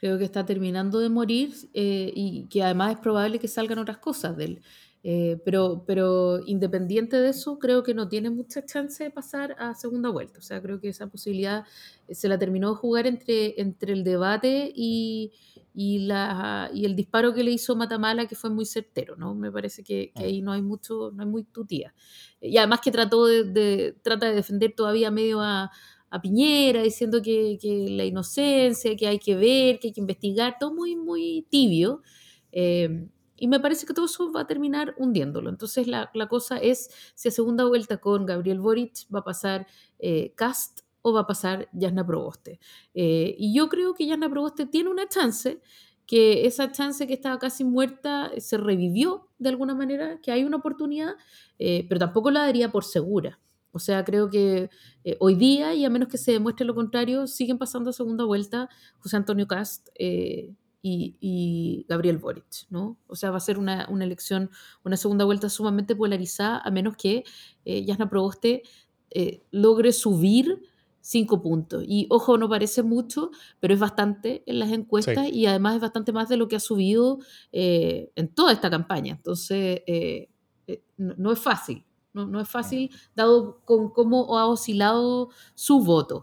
[0.00, 3.98] Creo que está terminando de morir eh, y que además es probable que salgan otras
[3.98, 4.62] cosas de él.
[5.02, 9.74] Eh, pero, pero independiente de eso, creo que no tiene mucha chance de pasar a
[9.74, 10.40] segunda vuelta.
[10.40, 11.64] O sea, creo que esa posibilidad
[12.08, 15.32] eh, se la terminó de jugar entre, entre el debate y,
[15.74, 19.34] y, la, y el disparo que le hizo Matamala, que fue muy certero, ¿no?
[19.34, 21.94] Me parece que, que ahí no hay mucho, no hay muy tutía.
[22.40, 25.70] Y además que trató de, de, trata de defender todavía medio a,
[26.10, 30.56] a Piñera, diciendo que, que, la inocencia, que hay que ver, que hay que investigar,
[30.58, 32.02] todo muy, muy tibio.
[32.50, 35.50] Eh, y me parece que todo eso va a terminar hundiéndolo.
[35.50, 39.66] Entonces la, la cosa es si a segunda vuelta con Gabriel Boric va a pasar
[39.98, 42.58] eh, Cast o va a pasar Jasna Proboste.
[42.94, 45.60] Eh, y yo creo que Jasna Proboste tiene una chance,
[46.06, 50.56] que esa chance que estaba casi muerta se revivió de alguna manera, que hay una
[50.56, 51.14] oportunidad,
[51.58, 53.40] eh, pero tampoco la daría por segura.
[53.72, 54.70] O sea, creo que
[55.04, 58.24] eh, hoy día, y a menos que se demuestre lo contrario, siguen pasando a segunda
[58.24, 60.54] vuelta José Antonio Cast eh,
[60.88, 62.98] y, y, Gabriel Boric, ¿no?
[63.06, 64.50] O sea, va a ser una, una, elección,
[64.84, 67.24] una segunda vuelta sumamente polarizada, a menos que
[67.64, 68.62] eh, Jasna Proboste
[69.10, 70.60] eh, logre subir
[71.06, 71.84] cinco puntos.
[71.86, 73.30] Y ojo, no parece mucho,
[73.60, 75.32] pero es bastante en las encuestas sí.
[75.32, 77.20] y además es bastante más de lo que ha subido
[77.52, 79.14] eh, en toda esta campaña.
[79.14, 80.28] Entonces, eh,
[80.66, 81.84] eh, no, no, es fácil.
[82.12, 86.22] No, no es fácil, dado con cómo ha oscilado su voto.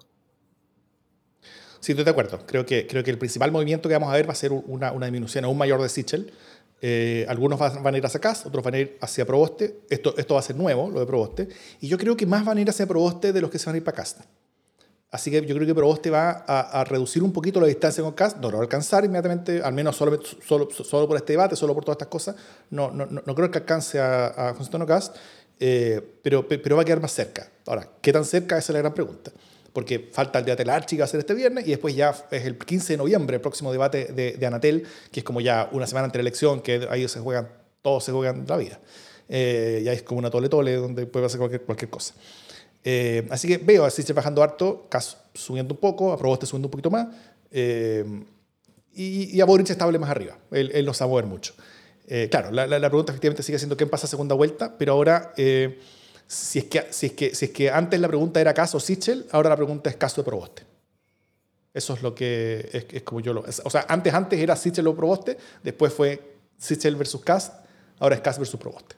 [1.84, 2.40] Sí, estoy de acuerdo.
[2.46, 4.94] Creo que, creo que el principal movimiento que vamos a ver va a ser una,
[4.94, 6.32] una disminución aún mayor de Sichel.
[6.82, 9.82] Eh, algunos van a ir hacia Cas, otros van a ir hacia Proboste.
[9.90, 11.50] Esto, esto va a ser nuevo, lo de Proboste.
[11.82, 13.76] Y yo creo que más van a ir hacia Proboste de los que se van
[13.76, 14.22] a ir para Cast.
[15.12, 18.14] Así que yo creo que Proboste va a, a, reducir un poquito la distancia con
[18.14, 21.58] Cast, no lo va a alcanzar inmediatamente, al menos solo, solo, solo por este debate,
[21.58, 22.38] solo por todas estas cosas.
[22.70, 25.18] No, no, no creo que alcance a, a José Antonio Cast,
[25.60, 27.50] eh, pero, pero va a quedar más cerca.
[27.66, 28.58] Ahora, ¿qué tan cerca?
[28.58, 29.34] Esa es la gran pregunta.
[29.74, 31.96] Porque falta el debate de la Archi que va a ser este viernes y después
[31.96, 35.42] ya es el 15 de noviembre el próximo debate de, de Anatel, que es como
[35.42, 37.50] ya una semana antes de la elección, que ahí se juegan,
[37.82, 38.80] todos se juegan la vida.
[39.30, 42.14] Eh, ya es como una tole-tole donde puede pasar cualquier, cualquier cosa.
[42.84, 46.68] Eh, así que veo a Sichel bajando harto, Cas subiendo un poco, a Proboste subiendo
[46.68, 47.08] un poquito más,
[47.52, 48.06] eh,
[48.96, 50.38] y, y, a Boric estable más arriba.
[50.52, 51.54] Él, él no a mover mucho.
[52.08, 54.94] Eh, claro, la, la, la, pregunta efectivamente sigue siendo quién pasa a segunda vuelta, pero
[54.94, 55.80] ahora, eh,
[56.34, 59.28] si, es que, si, es que, si es que antes la pregunta era caso Sichel,
[59.32, 60.64] ahora la pregunta es caso de Proboste.
[61.74, 63.46] Eso es lo que es, es como yo lo.
[63.46, 67.54] Es, o sea, antes, antes era Sichel o Proboste, después fue Sichel versus Cast,
[68.00, 68.96] ahora es Cast versus Proboste.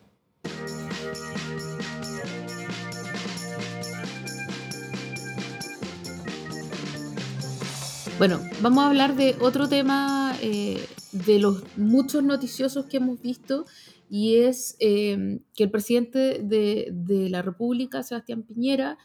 [8.18, 13.66] Bueno, vamos a hablar de otro tema eh, de los muchos noticiosos que hemos visto
[14.10, 18.98] y es eh, que el presidente de, la República, Sebastián Piñera,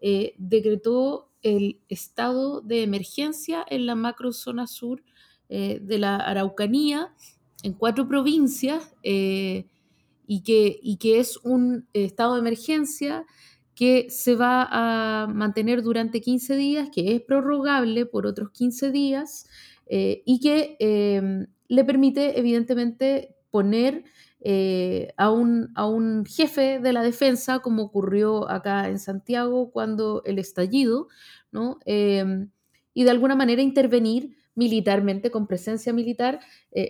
[0.00, 5.02] eh, decretó el estado de emergencia en la macrozona sur
[5.48, 7.14] eh, de la Araucanía,
[7.62, 13.24] en cuatro provincias, y que, es un estado de emergencia
[13.74, 19.48] que se va a mantener durante 15 días, que es prorrogable por otros 15 días
[19.88, 24.04] y que le permite, evidentemente, poner
[24.40, 30.22] eh, a, un, a, un, jefe de la defensa, como ocurrió acá en Santiago cuando
[30.24, 31.08] el estallido,
[31.50, 31.78] ¿no?
[31.86, 36.40] y de alguna manera intervenir militarmente, con presencia militar,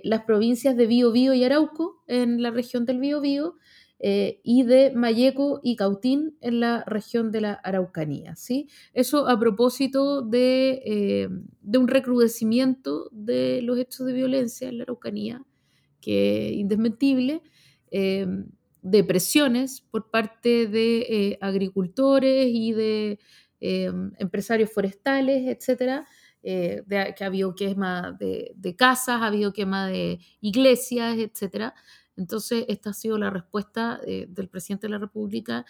[0.02, 3.56] las provincias de Biobío y Arauco en la región del Biobío,
[4.00, 8.36] eh, y de Mayeco y Cautín en la región de la Araucanía.
[8.36, 8.68] ¿sí?
[8.94, 11.28] Eso a propósito de, eh,
[11.62, 15.42] de, un recrudecimiento de los hechos de violencia en la Araucanía,
[16.00, 17.42] que es indesmentible,
[17.90, 18.26] eh,
[18.82, 23.18] de presiones por parte de eh, agricultores y de
[23.60, 26.06] empresarios forestales, etcétera,
[26.42, 31.74] de, que ha habido quema de, de casas, ha habido quema de iglesias, etcétera,
[32.18, 35.64] entonces, esta ha sido la respuesta eh, del presidente de la República.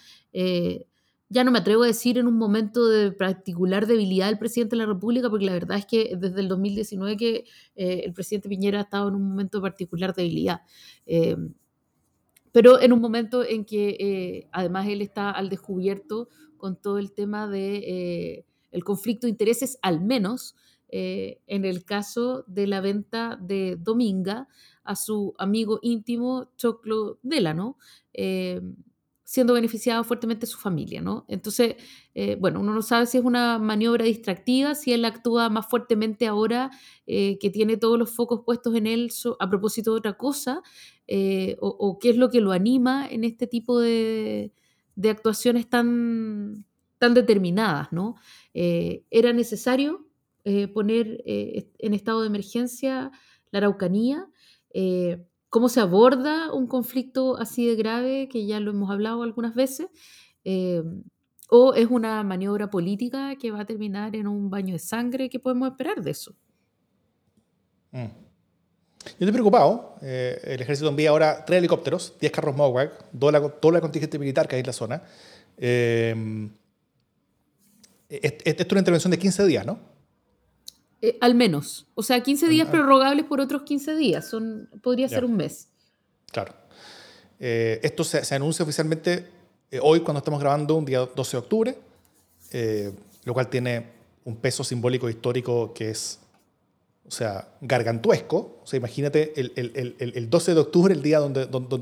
[1.29, 4.76] Eh, ya no me atrevo a decir en un momento de particular debilidad del presidente
[4.76, 7.45] de la República, porque la verdad es que desde el 2019 que
[7.76, 10.62] eh, el presidente Piñera ha estado en un momento de particular debilidad.
[11.07, 11.37] Eh,
[12.53, 17.12] pero en un momento en que eh, además él está al descubierto con todo el
[17.12, 20.57] tema de el conflicto de intereses, al menos
[20.91, 24.49] en el caso de la venta de Dominga,
[24.89, 27.76] a su amigo íntimo Choclo Delano,
[28.14, 28.62] eh,
[29.29, 31.26] siendo beneficiado fuertemente su familia, ¿no?
[31.29, 31.74] Entonces,
[32.14, 36.26] eh, bueno, uno no sabe si es una maniobra distractiva, si él actúa más fuertemente
[36.26, 36.70] ahora
[37.07, 40.62] eh, que tiene todos los focos puestos en él a propósito de otra cosa,
[41.07, 44.55] eh, o, qué es lo que lo anima en este tipo de,
[45.05, 46.64] actuaciones tan,
[46.97, 48.14] tan determinadas, ¿no?
[48.55, 50.09] era necesario
[50.72, 53.11] poner en estado de emergencia
[53.51, 54.26] la Araucanía
[55.49, 59.88] cómo se aborda un conflicto así de grave, que ya lo hemos hablado algunas veces,
[60.44, 60.82] eh,
[61.51, 65.38] o es una maniobra política que va a terminar en un baño de sangre, ¿qué
[65.38, 66.34] podemos esperar de eso?
[67.92, 68.28] Mm.
[69.05, 69.96] Yo estoy preocupado.
[70.03, 74.57] Eh, el ejército envía ahora tres helicópteros, 10 carros MOWAG, toda la, contingente militar que
[74.57, 75.03] hay en la zona.
[75.57, 76.51] Eh,
[78.11, 79.78] esto es una intervención de 15 días, ¿no?
[81.01, 81.86] Eh, al menos.
[81.94, 84.28] O sea, 15 días prorrogables por otros 15 días.
[84.28, 85.68] Son, podría ser un mes.
[86.32, 86.55] Claro.
[87.38, 89.26] Eh, esto se, anuncia oficialmente
[89.70, 91.78] eh, hoy cuando estamos grabando, un día 12 de octubre,
[93.24, 93.86] lo cual tiene
[94.24, 96.18] un peso simbólico histórico que es,
[97.07, 98.61] o sea, gargantuesco.
[98.62, 101.78] O sea, imagínate el, el, el, el 12 de octubre, el día donde, donde,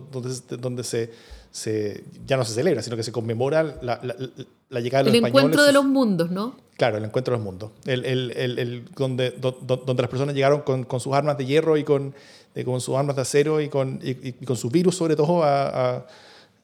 [0.58, 1.10] donde se
[1.50, 5.22] se, ya no se celebra, sino que se conmemora la, la, llegada de los españoles.
[5.22, 6.56] El encuentro de los mundos, ¿no?
[6.76, 7.70] Claro, el encuentro de los mundos.
[7.84, 11.84] El, el, el, donde, donde las personas llegaron con, con, sus armas de hierro y
[11.84, 12.14] con,
[12.64, 16.06] con sus armas de acero y con, y, con su virus, sobre todo, a,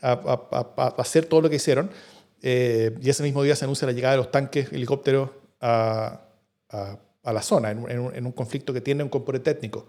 [0.03, 1.91] a, a, hacer todo lo que hicieron.
[2.43, 5.31] Eh, y ese mismo día se anuncia la llegada de los tanques, helicópteros
[5.61, 6.21] a,
[7.25, 9.87] a la zona, en, en, un, conflicto que tiene un componente étnico.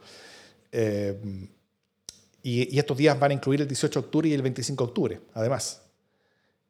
[0.72, 1.18] Eh,
[2.44, 5.22] y, estos días van a incluir el 18 de octubre y el 25 de octubre,
[5.34, 5.82] además.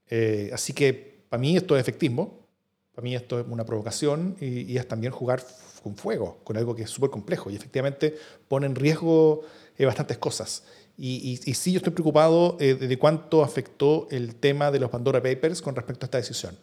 [0.10, 2.48] Eh, así que para mí esto es efectismo,
[2.94, 5.44] para mí esto es una provocación y, es también jugar
[5.82, 8.16] con fuego, con algo que es súper complejo y efectivamente
[8.48, 9.42] pone en riesgo
[9.78, 10.64] eh, bastantes cosas.
[10.96, 15.24] Y, y, sí, yo estoy preocupado eh, de cuánto afectó el tema de los Pandora
[15.24, 16.56] Papers con respecto a esta decisión.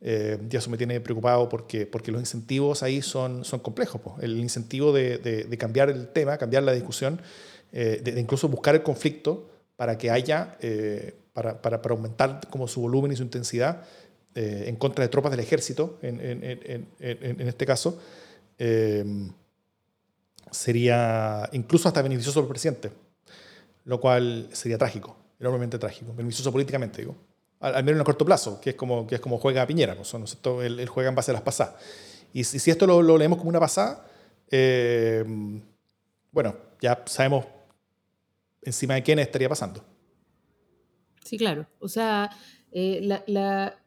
[0.00, 4.00] Eh, y eso me tiene preocupado porque, porque los incentivos ahí son, son complejos.
[4.20, 7.20] El incentivo de, cambiar el tema, cambiar la discusión,
[7.72, 12.68] eh, de, incluso buscar el conflicto para que haya, eh, para, para, para, aumentar como
[12.68, 13.82] su volumen y su intensidad
[14.34, 18.00] eh, en contra de tropas del ejército, en, en, en, en este caso,
[20.50, 22.90] sería incluso hasta beneficioso para el presidente,
[23.84, 27.16] lo cual sería trágico, enormemente trágico, beneficioso políticamente, digo.
[27.60, 30.12] Al, menos en el corto plazo, que es como, que es como juega Piñera, pues,
[30.14, 30.62] ¿no?
[30.62, 31.74] Él, él, juega en base a las pasadas.
[32.34, 34.06] Y si, si esto lo, lo, leemos como una pasada,
[36.32, 37.46] bueno, ya sabemos
[38.66, 39.84] encima de quién estaría pasando.
[41.24, 41.66] Sí, claro.
[41.78, 42.30] O sea,
[42.70, 43.82] eh, la,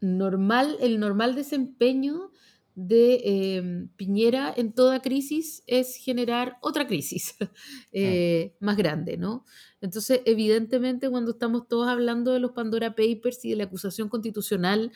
[0.00, 2.32] normal, el normal desempeño
[2.74, 7.34] de em, Piñera en toda crisis es generar otra crisis
[7.92, 8.64] eh, mm.
[8.64, 9.44] más grande, ¿no?
[9.80, 14.92] Entonces, evidentemente, cuando estamos todos hablando de los Pandora Papers y de la acusación constitucional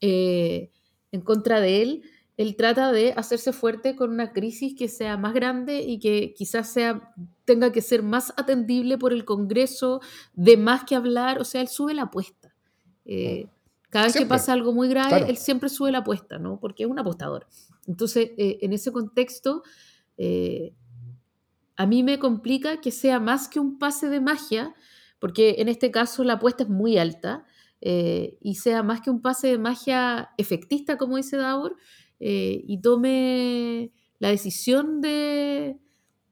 [0.00, 0.70] eh,
[1.10, 2.02] en contra de él,
[2.38, 6.72] él trata de hacerse fuerte con una crisis que sea más grande y que quizás
[6.72, 7.12] sea,
[7.44, 10.00] tenga que ser más atendible por el Congreso,
[10.34, 12.54] de más que hablar, o sea, él sube la apuesta.
[13.04, 13.48] Eh,
[13.90, 16.60] cada vez que pasa algo muy grave, él siempre sube la apuesta, ¿no?
[16.60, 17.48] Porque es un apostador.
[17.88, 19.64] Entonces, eh, en ese contexto,
[20.16, 20.74] eh,
[21.74, 24.76] a mí me complica que sea más que un pase de magia,
[25.18, 27.44] porque en este caso la apuesta es muy alta,
[27.80, 31.76] y sea más que un pase de magia efectista, como dice Davor,
[32.20, 35.78] eh, y tome la decisión de,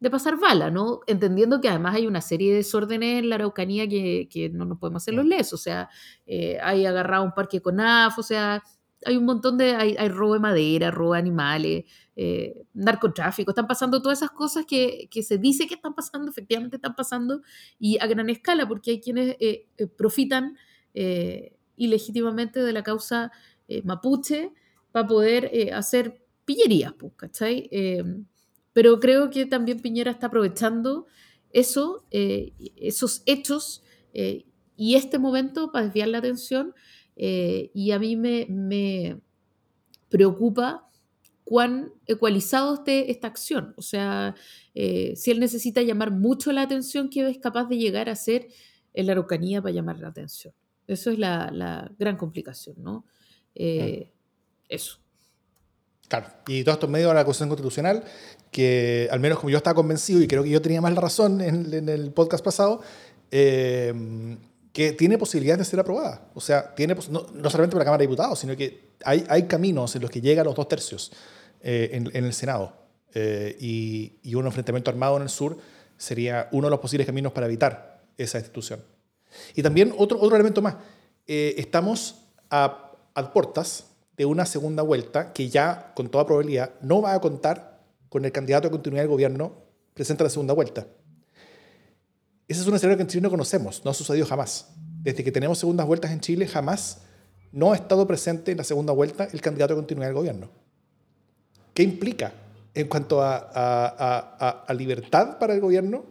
[0.01, 1.01] de, pasar bala, ¿no?
[1.07, 4.79] Entendiendo que además hay una serie de desórdenes en la Araucanía que, que no nos
[4.79, 5.89] podemos hacer los lesos, o sea,
[6.27, 8.63] eh, hay agarrado un parque con AF, o sea,
[9.05, 11.85] hay un montón de, hay, hay robo de madera, robo de animales,
[12.17, 16.77] eh, narcotráfico, están pasando todas esas cosas que, que, se dice que están pasando, efectivamente
[16.77, 17.43] están pasando,
[17.79, 19.37] y a gran escala, porque hay quienes
[19.97, 20.57] profitan
[21.77, 23.31] ilegítimamente de la causa
[23.85, 24.53] mapuche,
[24.97, 27.69] para poder eh, hacer pillerías, pues, ¿cachai?
[27.71, 28.03] Eh,
[28.73, 31.05] pero creo que también Piñera está aprovechando
[31.53, 33.83] eh, esos hechos
[34.15, 36.73] y este momento para desviar la atención
[37.15, 39.21] y a mí me,
[40.09, 40.89] preocupa
[41.45, 43.75] cuán ecualizado esté esta acción.
[43.77, 44.35] O sea,
[44.75, 48.49] si él necesita llamar mucho la atención, ¿qué es capaz de llegar a ser
[48.95, 50.55] en la Araucanía para llamar la atención?
[50.87, 53.05] Eso es la, la gran complicación, ¿no?
[54.69, 54.99] Eso.
[56.09, 58.05] Claro, y todo esto en medio de la Constitución Constitucional,
[58.51, 61.89] que al menos como yo estaba convencido, y creo que yo tenía más razón en,
[61.89, 62.81] el podcast pasado,
[63.31, 63.93] eh,
[64.77, 66.29] que tiene posibilidades de ser aprobada.
[66.35, 69.97] O sea, tiene, no, solamente para la Cámara de Diputados, sino que hay, hay caminos
[69.97, 71.13] en los que llega a los dos tercios
[71.63, 72.77] eh, en, el Senado.
[73.15, 75.57] Eh, y, y, un enfrentamiento armado en el sur
[75.97, 78.85] sería uno de los posibles caminos para evitar esa institución.
[79.55, 80.77] Y también otro, otro elemento más.
[81.27, 83.87] Eh, estamos a, a puertas
[84.17, 88.33] de una segunda vuelta que ya, con toda probabilidad, no va a contar con el
[88.33, 89.53] candidato a continuidad del gobierno
[89.95, 90.87] presente a la segunda vuelta.
[92.49, 94.69] Ese es un escenario que en Chile no conocemos, no ha sucedido jamás.
[95.03, 97.03] Desde que tenemos segundas vueltas en Chile, jamás
[97.53, 100.49] no ha estado presente en la segunda vuelta el candidato a continuidad del gobierno.
[101.75, 102.33] ¿Qué implica
[102.75, 106.05] en cuanto a, a, a, libertad para el gobierno?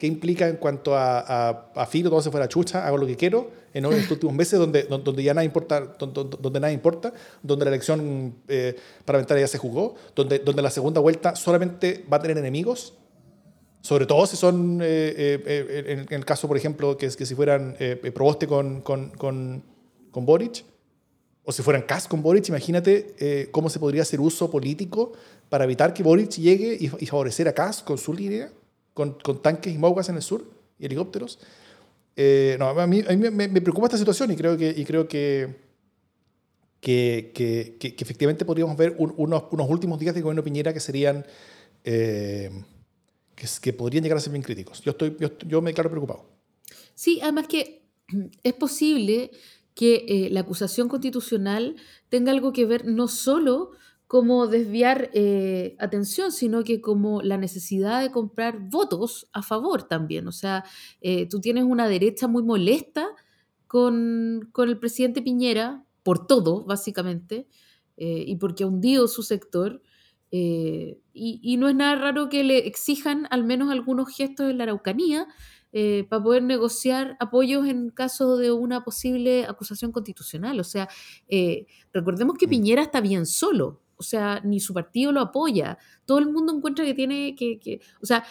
[0.00, 3.50] ¿Qué implica en cuanto a, a, filo, todo se fuera chucha, hago lo que quiero?
[3.72, 7.70] En los últimos meses, donde, donde ya nada importa, donde, donde nada importa, donde la
[7.70, 8.74] elección eh,
[9.04, 12.94] parlamentaria ya se jugó, donde, donde la segunda vuelta solamente va a tener enemigos,
[13.82, 15.14] sobre todo si son, eh,
[15.46, 17.76] eh, en, el caso, por ejemplo, que, que si fueran
[18.14, 19.62] Proboste con, con, con,
[20.10, 20.64] con Boric,
[21.44, 25.12] o si fueran Kass con Boric, imagínate eh, cómo se podría hacer uso político
[25.48, 28.52] para evitar que Boric llegue y, favorecer a Kass con su línea,
[29.00, 30.44] con, con tanques y maugas en el sur
[30.78, 31.38] y helicópteros.
[32.16, 34.84] Eh, no, a mí, a mí me, me, preocupa esta situación y creo que, y
[34.84, 35.56] creo que,
[36.82, 41.24] que, que, que efectivamente podríamos ver unos, unos, últimos días de gobierno Piñera que serían...
[41.84, 42.50] Eh,
[43.62, 44.82] que, podrían llegar a ser bien críticos.
[44.82, 46.26] Yo, estoy, yo, yo me declaro preocupado.
[46.94, 47.88] Sí, además que
[48.42, 49.30] es posible
[49.74, 51.76] que eh, la acusación constitucional
[52.10, 53.70] tenga algo que ver no solo
[54.10, 60.26] como desviar eh, atención, sino que como la necesidad de comprar votos a favor también.
[60.26, 60.64] O sea,
[61.00, 63.06] eh, tú tienes una derecha muy molesta
[63.68, 67.46] con, con el presidente Piñera por todo, básicamente,
[67.96, 69.80] y porque ha hundido su sector.
[70.32, 74.64] Y, y, no es nada raro que le exijan al menos algunos gestos en la
[74.64, 75.28] Araucanía,
[75.72, 80.58] eh, para poder negociar apoyos en caso de una posible acusación constitucional.
[80.58, 80.88] O sea,
[81.28, 82.48] eh, recordemos que.
[82.48, 85.76] Piñera está bien solo, o sea, ni su partido lo apoya.
[86.06, 88.24] Todo el mundo encuentra que tiene que, o sea,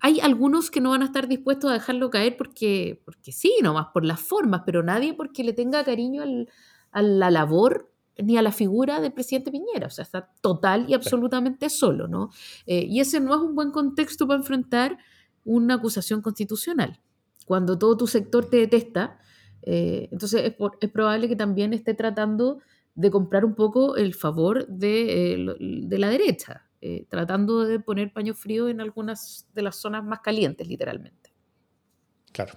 [0.00, 3.86] hay algunos que no van a estar dispuestos a dejarlo caer porque, porque sí, nomás
[3.94, 6.24] por las formas, pero nadie porque le tenga cariño
[6.90, 10.94] a la labor ni a la figura del presidente Piñera, o sea, está total y
[10.94, 12.30] absolutamente solo, ¿no?
[12.66, 14.98] Eh, y ese no es un buen contexto para enfrentar
[15.44, 17.00] una acusación constitucional.
[17.46, 19.20] Cuando todo tu sector te detesta,
[19.62, 22.58] eh, entonces es, probable que también esté tratando
[22.94, 28.34] de comprar un poco el favor de, eh, la derecha, eh, tratando de poner paño
[28.34, 31.32] frío en algunas de las zonas más calientes, literalmente.
[32.32, 32.54] Claro.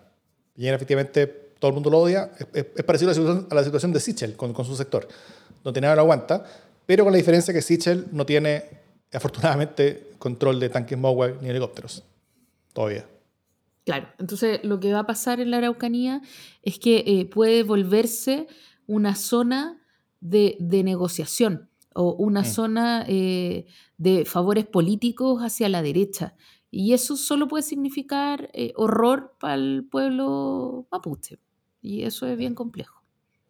[0.56, 1.28] Y efectivamente
[1.60, 2.32] todo el mundo lo odia.
[2.54, 5.08] Es, parecido a la, situación, de Sichel con, con, su sector.
[5.64, 6.46] Tiene nada lo aguanta,
[6.86, 8.64] pero con la diferencia que Sichel no tiene,
[9.12, 12.04] afortunadamente, control de tanques Mowai ni helicópteros
[12.74, 13.06] todavía.
[13.86, 16.22] Claro, entonces lo que va a pasar en la Araucanía
[16.62, 18.48] es que eh, puede volverse
[18.86, 19.77] una zona
[20.22, 22.46] de, negociación o una mm.
[22.46, 23.66] zona eh,
[23.98, 26.36] de favores políticos hacia la derecha.
[26.70, 31.40] Y eso solo puede significar eh, horror para el pueblo mapuche.
[31.82, 33.04] Y eso es bien complejo.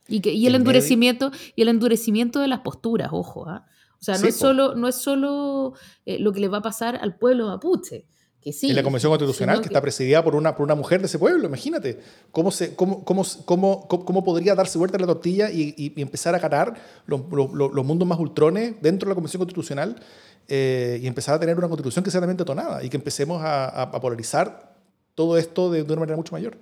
[0.08, 3.50] Y, que, y el, endurecimiento, y el endurecimiento de las posturas, ojo.
[3.50, 3.66] ¿ah?
[4.00, 5.74] O sea, no, es solo, no es solo
[6.06, 8.06] lo que le va a pasar al pueblo mapuche,
[8.50, 11.48] en la Convención Constitucional, que, está presidida por una, por una mujer de ese pueblo,
[11.48, 12.00] imagínate.
[12.32, 16.40] ¿Cómo, se, cómo, cómo, cómo, cómo podría darse vuelta la tortilla y, y, empezar a
[16.40, 16.76] ganar
[17.06, 19.96] los, los, los, mundos más ultrones dentro de la Convención Constitucional
[20.48, 23.82] eh, y empezar a tener una constitución que sea realmente tonada y que empecemos a,
[23.82, 24.76] a, polarizar
[25.14, 26.58] todo esto de, de, una manera mucho mayor?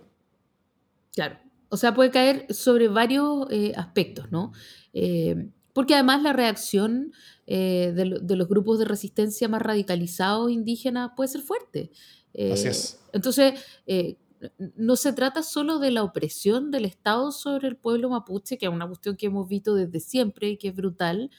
[1.13, 1.37] Claro.
[1.69, 4.53] O sea, puede caer sobre varios eh, aspectos, ¿no?
[4.93, 7.11] Eh, porque además la reacción
[7.47, 11.91] eh, de, los grupos de resistencia más radicalizados indígenas puede ser fuerte.
[12.33, 12.93] Así es.
[12.93, 14.15] Eh, entonces, eh,
[14.77, 18.71] no se trata solo de la opresión del Estado sobre el pueblo mapuche, que es
[18.71, 21.29] una cuestión que hemos visto desde siempre y que es brutal,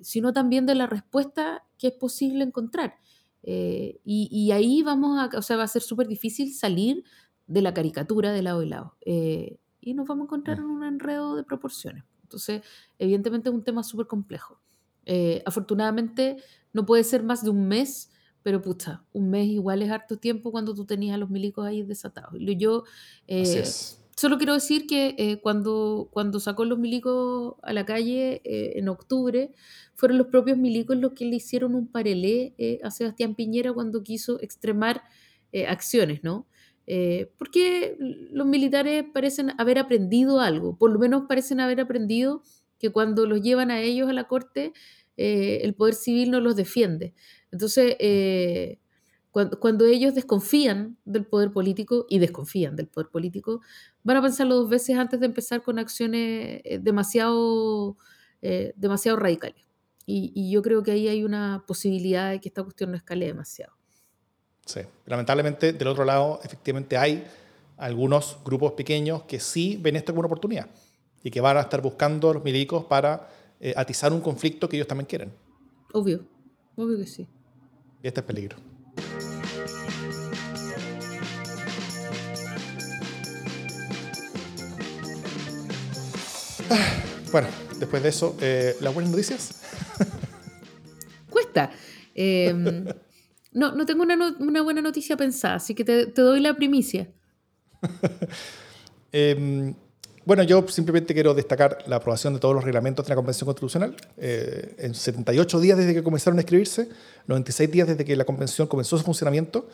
[0.00, 2.94] sino también de la respuesta que es posible encontrar.
[3.42, 7.04] Y, ahí vamos a, o sea, va a ser súper difícil salir
[7.46, 8.96] de la caricatura de lado y lado.
[9.04, 10.64] y nos vamos a encontrar mm.
[10.64, 12.04] en un enredo de proporciones.
[12.28, 12.62] Entonces,
[12.98, 14.60] evidentemente es un tema súper complejo.
[15.06, 16.36] Eh, afortunadamente
[16.74, 18.10] no puede ser más de un mes,
[18.42, 21.82] pero pucha, un mes igual es harto tiempo cuando tú tenías a los milicos ahí
[21.82, 22.34] desatados.
[22.58, 22.84] Yo
[23.26, 23.64] eh,
[24.14, 29.54] solo quiero decir que eh, cuando, cuando sacó los milicos a la calle en octubre,
[29.94, 32.54] fueron los propios milicos los que le hicieron un parelé
[32.84, 35.02] a Sebastián Piñera cuando quiso extremar
[35.66, 36.46] acciones, ¿no?
[37.36, 42.42] Porque los militares parecen haber aprendido algo, por lo menos parecen haber aprendido
[42.78, 44.72] que cuando los llevan a ellos a la corte,
[45.16, 47.14] eh, el poder civil no los defiende.
[47.50, 48.78] Entonces, eh,
[49.30, 53.60] cuando, ellos desconfían del poder político y desconfían del poder político,
[54.02, 57.96] van a pensarlo dos veces antes de empezar con acciones eh, demasiado,
[58.76, 59.64] demasiado radicales.
[60.06, 63.77] Y, yo creo que ahí hay una posibilidad de que esta cuestión no escale demasiado.
[64.68, 67.24] Sí, lamentablemente del otro lado efectivamente hay
[67.78, 70.66] algunos grupos pequeños que sí ven esto como una oportunidad
[71.22, 74.76] y que van a estar buscando a los milicos para eh, atizar un conflicto que
[74.76, 75.32] ellos también quieren.
[75.94, 76.20] Obvio,
[76.76, 77.26] obvio que sí.
[78.02, 78.58] Y este es peligro.
[86.68, 87.02] Ah,
[87.32, 87.48] bueno,
[87.78, 89.62] después de eso, eh, ¿las buenas noticias?
[91.30, 91.70] Cuesta.
[92.14, 92.84] Em,
[93.52, 97.08] no, no tengo una, buena noticia pensada, así que te, doy la primicia.
[99.12, 99.74] eh,
[100.28, 103.96] bueno, yo simplemente quiero destacar la aprobación de todos los reglamentos de la Convención Constitucional.
[104.18, 106.90] Eh, en 78 días desde que comenzaron a escribirse,
[107.28, 109.70] 96 días desde que la Convención comenzó su funcionamiento.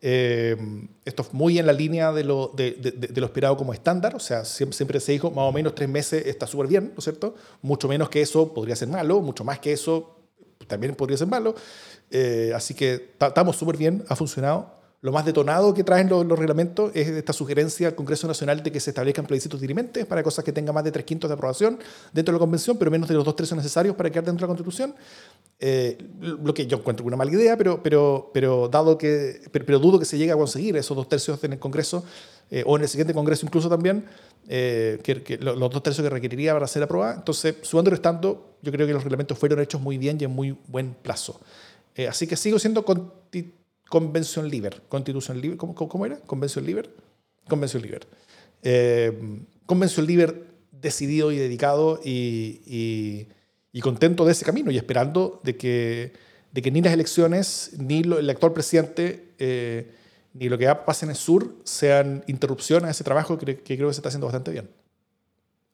[0.00, 0.56] Eh,
[1.04, 4.20] esto es muy en la línea de lo, de, de, lo, esperado como estándar, o
[4.20, 7.04] sea, siempre, siempre, se dijo más o menos tres meses está súper bien, ¿no es
[7.04, 7.34] cierto?
[7.62, 10.15] Mucho menos que eso podría ser malo, mucho más que eso
[10.66, 11.54] también podría ser malo.
[12.10, 14.76] Eh, así que estamos súper bien, ha funcionado.
[15.02, 18.80] Lo más detonado que traen los, reglamentos es esta sugerencia al Congreso Nacional de que
[18.80, 21.78] se establezcan plebiscitos dirimentes para cosas que tengan más de tres quintos de aprobación
[22.12, 24.52] dentro de la Convención, pero menos de los dos tercios necesarios para quedar dentro de
[24.52, 24.94] la Constitución.
[25.60, 29.98] Eh, lo que yo encuentro una mala idea, pero, pero, pero, dado que, pero, dudo
[29.98, 32.04] que se llegue a conseguir esos dos tercios en el Congreso
[32.50, 34.04] eh, o en el siguiente Congreso incluso también,
[34.48, 37.14] eh, que, los dos tercios que requeriría para ser aprobada.
[37.14, 40.30] Entonces, sumando y restando, yo creo que los reglamentos fueron hechos muy bien y en
[40.30, 41.40] muy buen plazo.
[42.08, 42.84] así que sigo siendo
[43.88, 46.18] Convención Liber, Constitución Liber, ¿cómo, cómo era?
[46.20, 46.90] Convención Liber,
[47.48, 48.06] Convención Liber.
[48.62, 53.28] Eh, Convención Liber decidido y dedicado y,
[53.72, 56.12] y, contento de ese camino y esperando de que,
[56.50, 59.92] de que ni las elecciones, ni el actual presidente, eh,
[60.38, 63.88] ni lo que pase en el sur sean interrupción a ese trabajo que, que, creo
[63.88, 64.70] que se está haciendo bastante bien.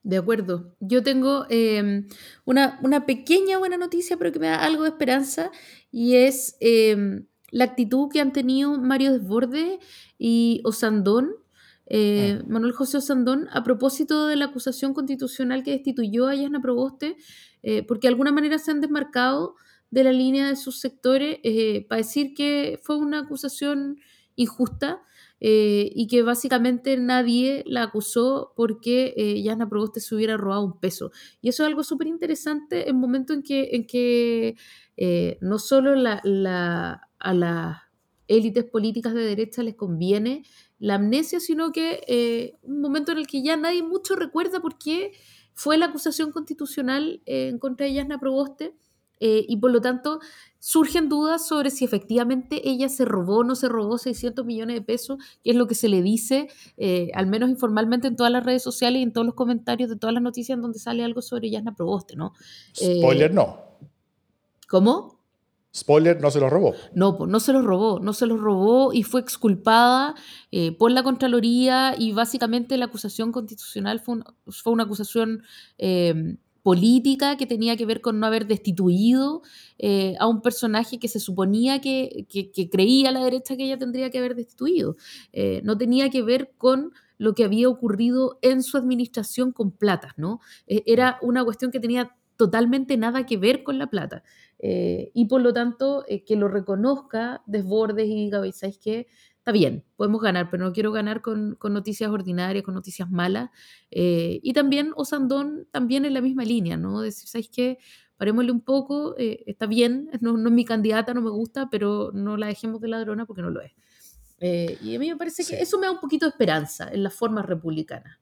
[0.03, 0.75] De acuerdo.
[0.81, 2.07] Yo tengo eh,
[2.45, 5.51] una, una, pequeña buena noticia, pero que me da algo de esperanza,
[5.93, 6.57] y es
[7.53, 9.79] la actitud que han tenido Mario Desbordes
[10.19, 11.37] y Osandón,
[11.87, 12.45] eh, ah.
[12.49, 17.17] Manuel José Osandón, a propósito de la acusación constitucional que destituyó a Yasna Proboste,
[17.63, 19.55] eh, porque de alguna manera se han desmarcado
[19.91, 23.99] de la línea de sus sectores eh, para decir que fue una acusación
[24.37, 25.03] injusta
[25.45, 31.11] y que básicamente nadie la acusó porque Yasna Proboste se hubiera robado un peso.
[31.41, 34.57] Y eso es algo súper interesante en momento en que, en que
[35.41, 37.79] no solo la a las
[38.27, 40.45] élites políticas de derecha les conviene
[40.79, 44.79] la amnesia, sino que eh, un momento en el que ya nadie mucho recuerda por
[44.79, 45.13] qué
[45.55, 48.75] fue la acusación constitucional eh, en contra de Yasna Proboste,
[49.21, 50.19] eh, y por lo tanto
[50.65, 54.83] surgen dudas sobre si efectivamente ella se robó o no se robó 600 millones de
[54.83, 56.49] pesos, que es lo que se le dice,
[57.15, 60.15] al menos informalmente en todas las redes sociales y en todos los comentarios de todas
[60.15, 62.33] las noticias en donde sale algo sobre Yasna Proboste, ¿no?
[62.77, 63.59] Spoiler, no.
[64.69, 65.19] ¿Cómo?
[65.75, 66.75] Spoiler, no se lo robó.
[66.95, 70.15] No, no se lo robó, no se lo robó y fue exculpada
[70.53, 75.43] eh, por la Contraloría y básicamente la acusación constitucional fue, fue una acusación
[75.79, 79.43] em, política que tenía que ver con no haber destituido
[79.79, 84.11] eh, a un personaje que se suponía que, que, creía la derecha que ella tendría
[84.11, 84.97] que haber destituido.
[85.33, 90.13] Eh, no tenía que ver con lo que había ocurrido en su administración con platas,
[90.17, 90.41] ¿no?
[90.67, 94.25] era una cuestión que tenía totalmente nada que ver con la plata.
[94.59, 99.09] Eh, y por lo tanto, eh, que lo reconozca Desbordes y diga, ¿sabes qué?
[99.43, 103.51] Está bien, podemos ganar, pero no quiero ganar con, con noticias ordinarias, con noticias malas.
[103.91, 107.01] Eh, y también Osandón, también en la misma línea, ¿no?
[107.01, 107.79] Decir, ¿sabes qué?
[108.17, 112.37] Parémosle un poco, está bien, no, no, es mi candidata, no me gusta, pero no
[112.37, 113.73] la dejemos de ladrona porque no lo es.
[114.41, 117.11] y a mí me parece que eso me da un poquito de esperanza en la
[117.11, 118.21] forma republicana.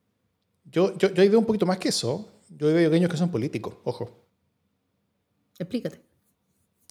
[0.65, 2.31] Yo, yo, yo ahí veo un poquito más que eso.
[2.49, 4.25] Yo veo aquellos que son políticos, ojo.
[5.59, 6.01] Explícate.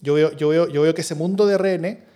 [0.00, 2.09] Yo veo, yo veo, yo veo que ese mundo de RN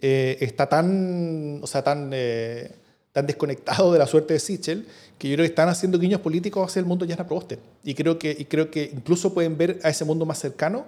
[0.00, 2.70] eh, está tan, o sea, tan, eh,
[3.12, 4.86] tan desconectado de la suerte de Sichel
[5.18, 7.58] que yo creo que están haciendo guiños políticos hacia el mundo ya Proboste.
[7.82, 10.86] Y creo, que, y creo que incluso pueden ver a ese mundo más cercano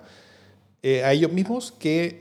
[0.82, 2.18] eh, a ellos mismos que,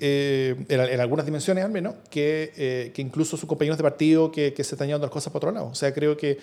[0.68, 4.76] en, algunas dimensiones al menos, que, que incluso sus compañeros de partido que, que se
[4.76, 5.68] están llevando las cosas para otro lado.
[5.68, 6.40] O sea, creo que,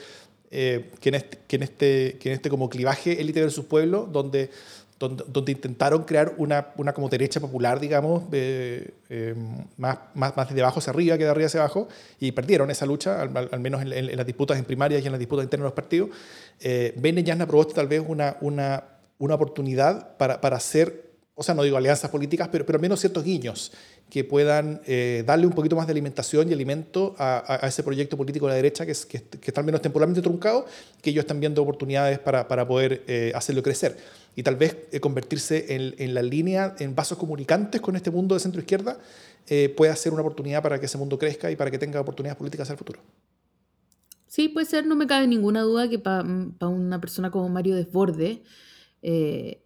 [0.48, 4.50] que, en este, que, en este, que en este como clivaje élite versus pueblo, donde
[4.98, 9.34] donde, intentaron crear una, una, como derecha popular, digamos, eh,
[9.76, 11.88] más, más, más, de abajo hacia arriba que de arriba hacia abajo,
[12.18, 15.44] y perdieron esa lucha, al, menos en, las disputas en primarias y en las disputas
[15.44, 16.10] internas de los partidos.
[16.60, 18.84] Eh, ven en Jasna Proboste tal vez una, una,
[19.18, 21.05] una oportunidad para, para hacer,
[21.36, 23.72] o sea, no digo alianzas políticas, pero, pero al menos ciertos guiños
[24.10, 28.16] que puedan eh, darle un poquito más de alimentación y alimento a, a, ese proyecto
[28.16, 30.66] político de la derecha que, es, que, que, está al menos temporalmente truncado,
[31.00, 33.96] que ellos están viendo oportunidades para, para poder hacerlo crecer
[34.36, 38.34] y tal vez eh, convertirse en, en, la línea, en vasos comunicantes con este mundo
[38.34, 38.98] de centro izquierda,
[39.48, 42.36] eh, pueda ser una oportunidad para que ese mundo crezca y para que tenga oportunidades
[42.36, 43.00] políticas hacia el futuro.
[44.26, 48.42] Sí, puede ser, no me cabe ninguna duda que para una persona como Mario Desborde,
[49.00, 49.62] eh,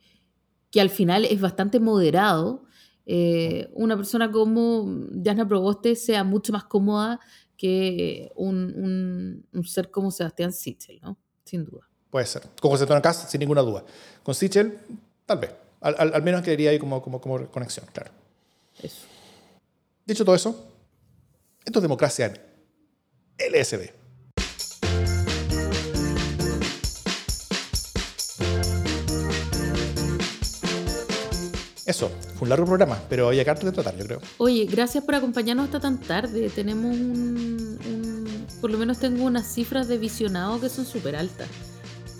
[0.70, 2.64] que al final es bastante moderado,
[3.06, 4.86] eh, una persona como
[5.24, 7.18] Jasna Proboste sea mucho más cómoda
[7.56, 11.18] que un, ser como Sebastián Sichel, ¿no?
[11.44, 11.88] Sin duda.
[12.08, 12.42] Puede ser.
[12.60, 13.84] Con José Antonio Cast, sin ninguna duda.
[14.22, 14.78] Con Sichel,
[15.26, 15.50] tal vez.
[15.80, 18.10] Al, menos quedaría ahí como, como, como conexión, claro.
[18.82, 19.06] Eso.
[20.06, 20.68] Dicho todo eso,
[21.64, 23.99] esto es democracia en LSD.
[31.90, 34.20] Eso, fue un largo programa, pero hay acá de tratar, yo creo.
[34.38, 36.48] Oye, gracias por acompañarnos hasta tan tarde.
[36.48, 41.48] Tenemos un, por lo menos tengo unas cifras de visionado que son súper altas.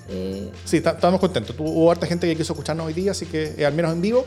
[0.09, 1.55] Eh, sí, estamos contentos.
[1.57, 4.27] Hubo harta gente que quiso escucharnos hoy día, así que eh, al menos en vivo.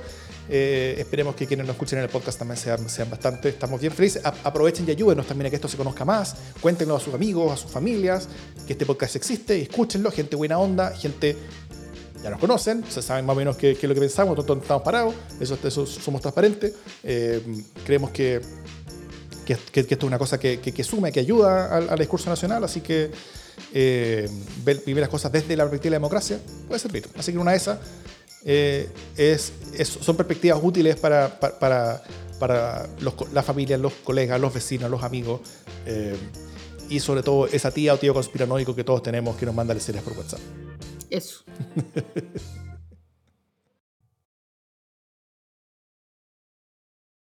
[0.50, 3.50] Eh, esperemos que quienes nos escuchen en el podcast también sean, sean bastante.
[3.50, 4.22] Estamos bien felices.
[4.24, 6.36] aprovechen y ayúdenos también a que esto se conozca más.
[6.62, 8.30] Cuéntenlo a sus amigos, a sus familias,
[8.66, 9.62] que este podcast existe.
[9.62, 10.10] Escúchenlo.
[10.10, 11.38] Gente buena onda, gente
[12.24, 14.82] ya nos conocen, se saben más o menos qué, es lo que pensamos, dónde estamos
[14.82, 16.74] parados, eso, eso somos transparentes.
[17.04, 17.44] Eh,
[17.86, 18.42] creemos que,
[19.46, 23.12] que, esto es una cosa que, que, suma que ayuda al, discurso nacional, así que
[23.74, 24.30] eh,
[24.64, 27.06] ver, las cosas desde la perspectiva de la democracia puede servir.
[27.18, 27.80] Así que una de esas
[28.46, 29.52] eh, es,
[30.00, 32.02] son perspectivas útiles para, para,
[32.40, 35.42] para, los, la familia, los colegas, los vecinos, los amigos.
[36.90, 40.04] y sobre todo esa tía o tío conspiranoico que todos tenemos que nos manda series
[40.04, 40.40] por WhatsApp.
[41.14, 41.46] Eso.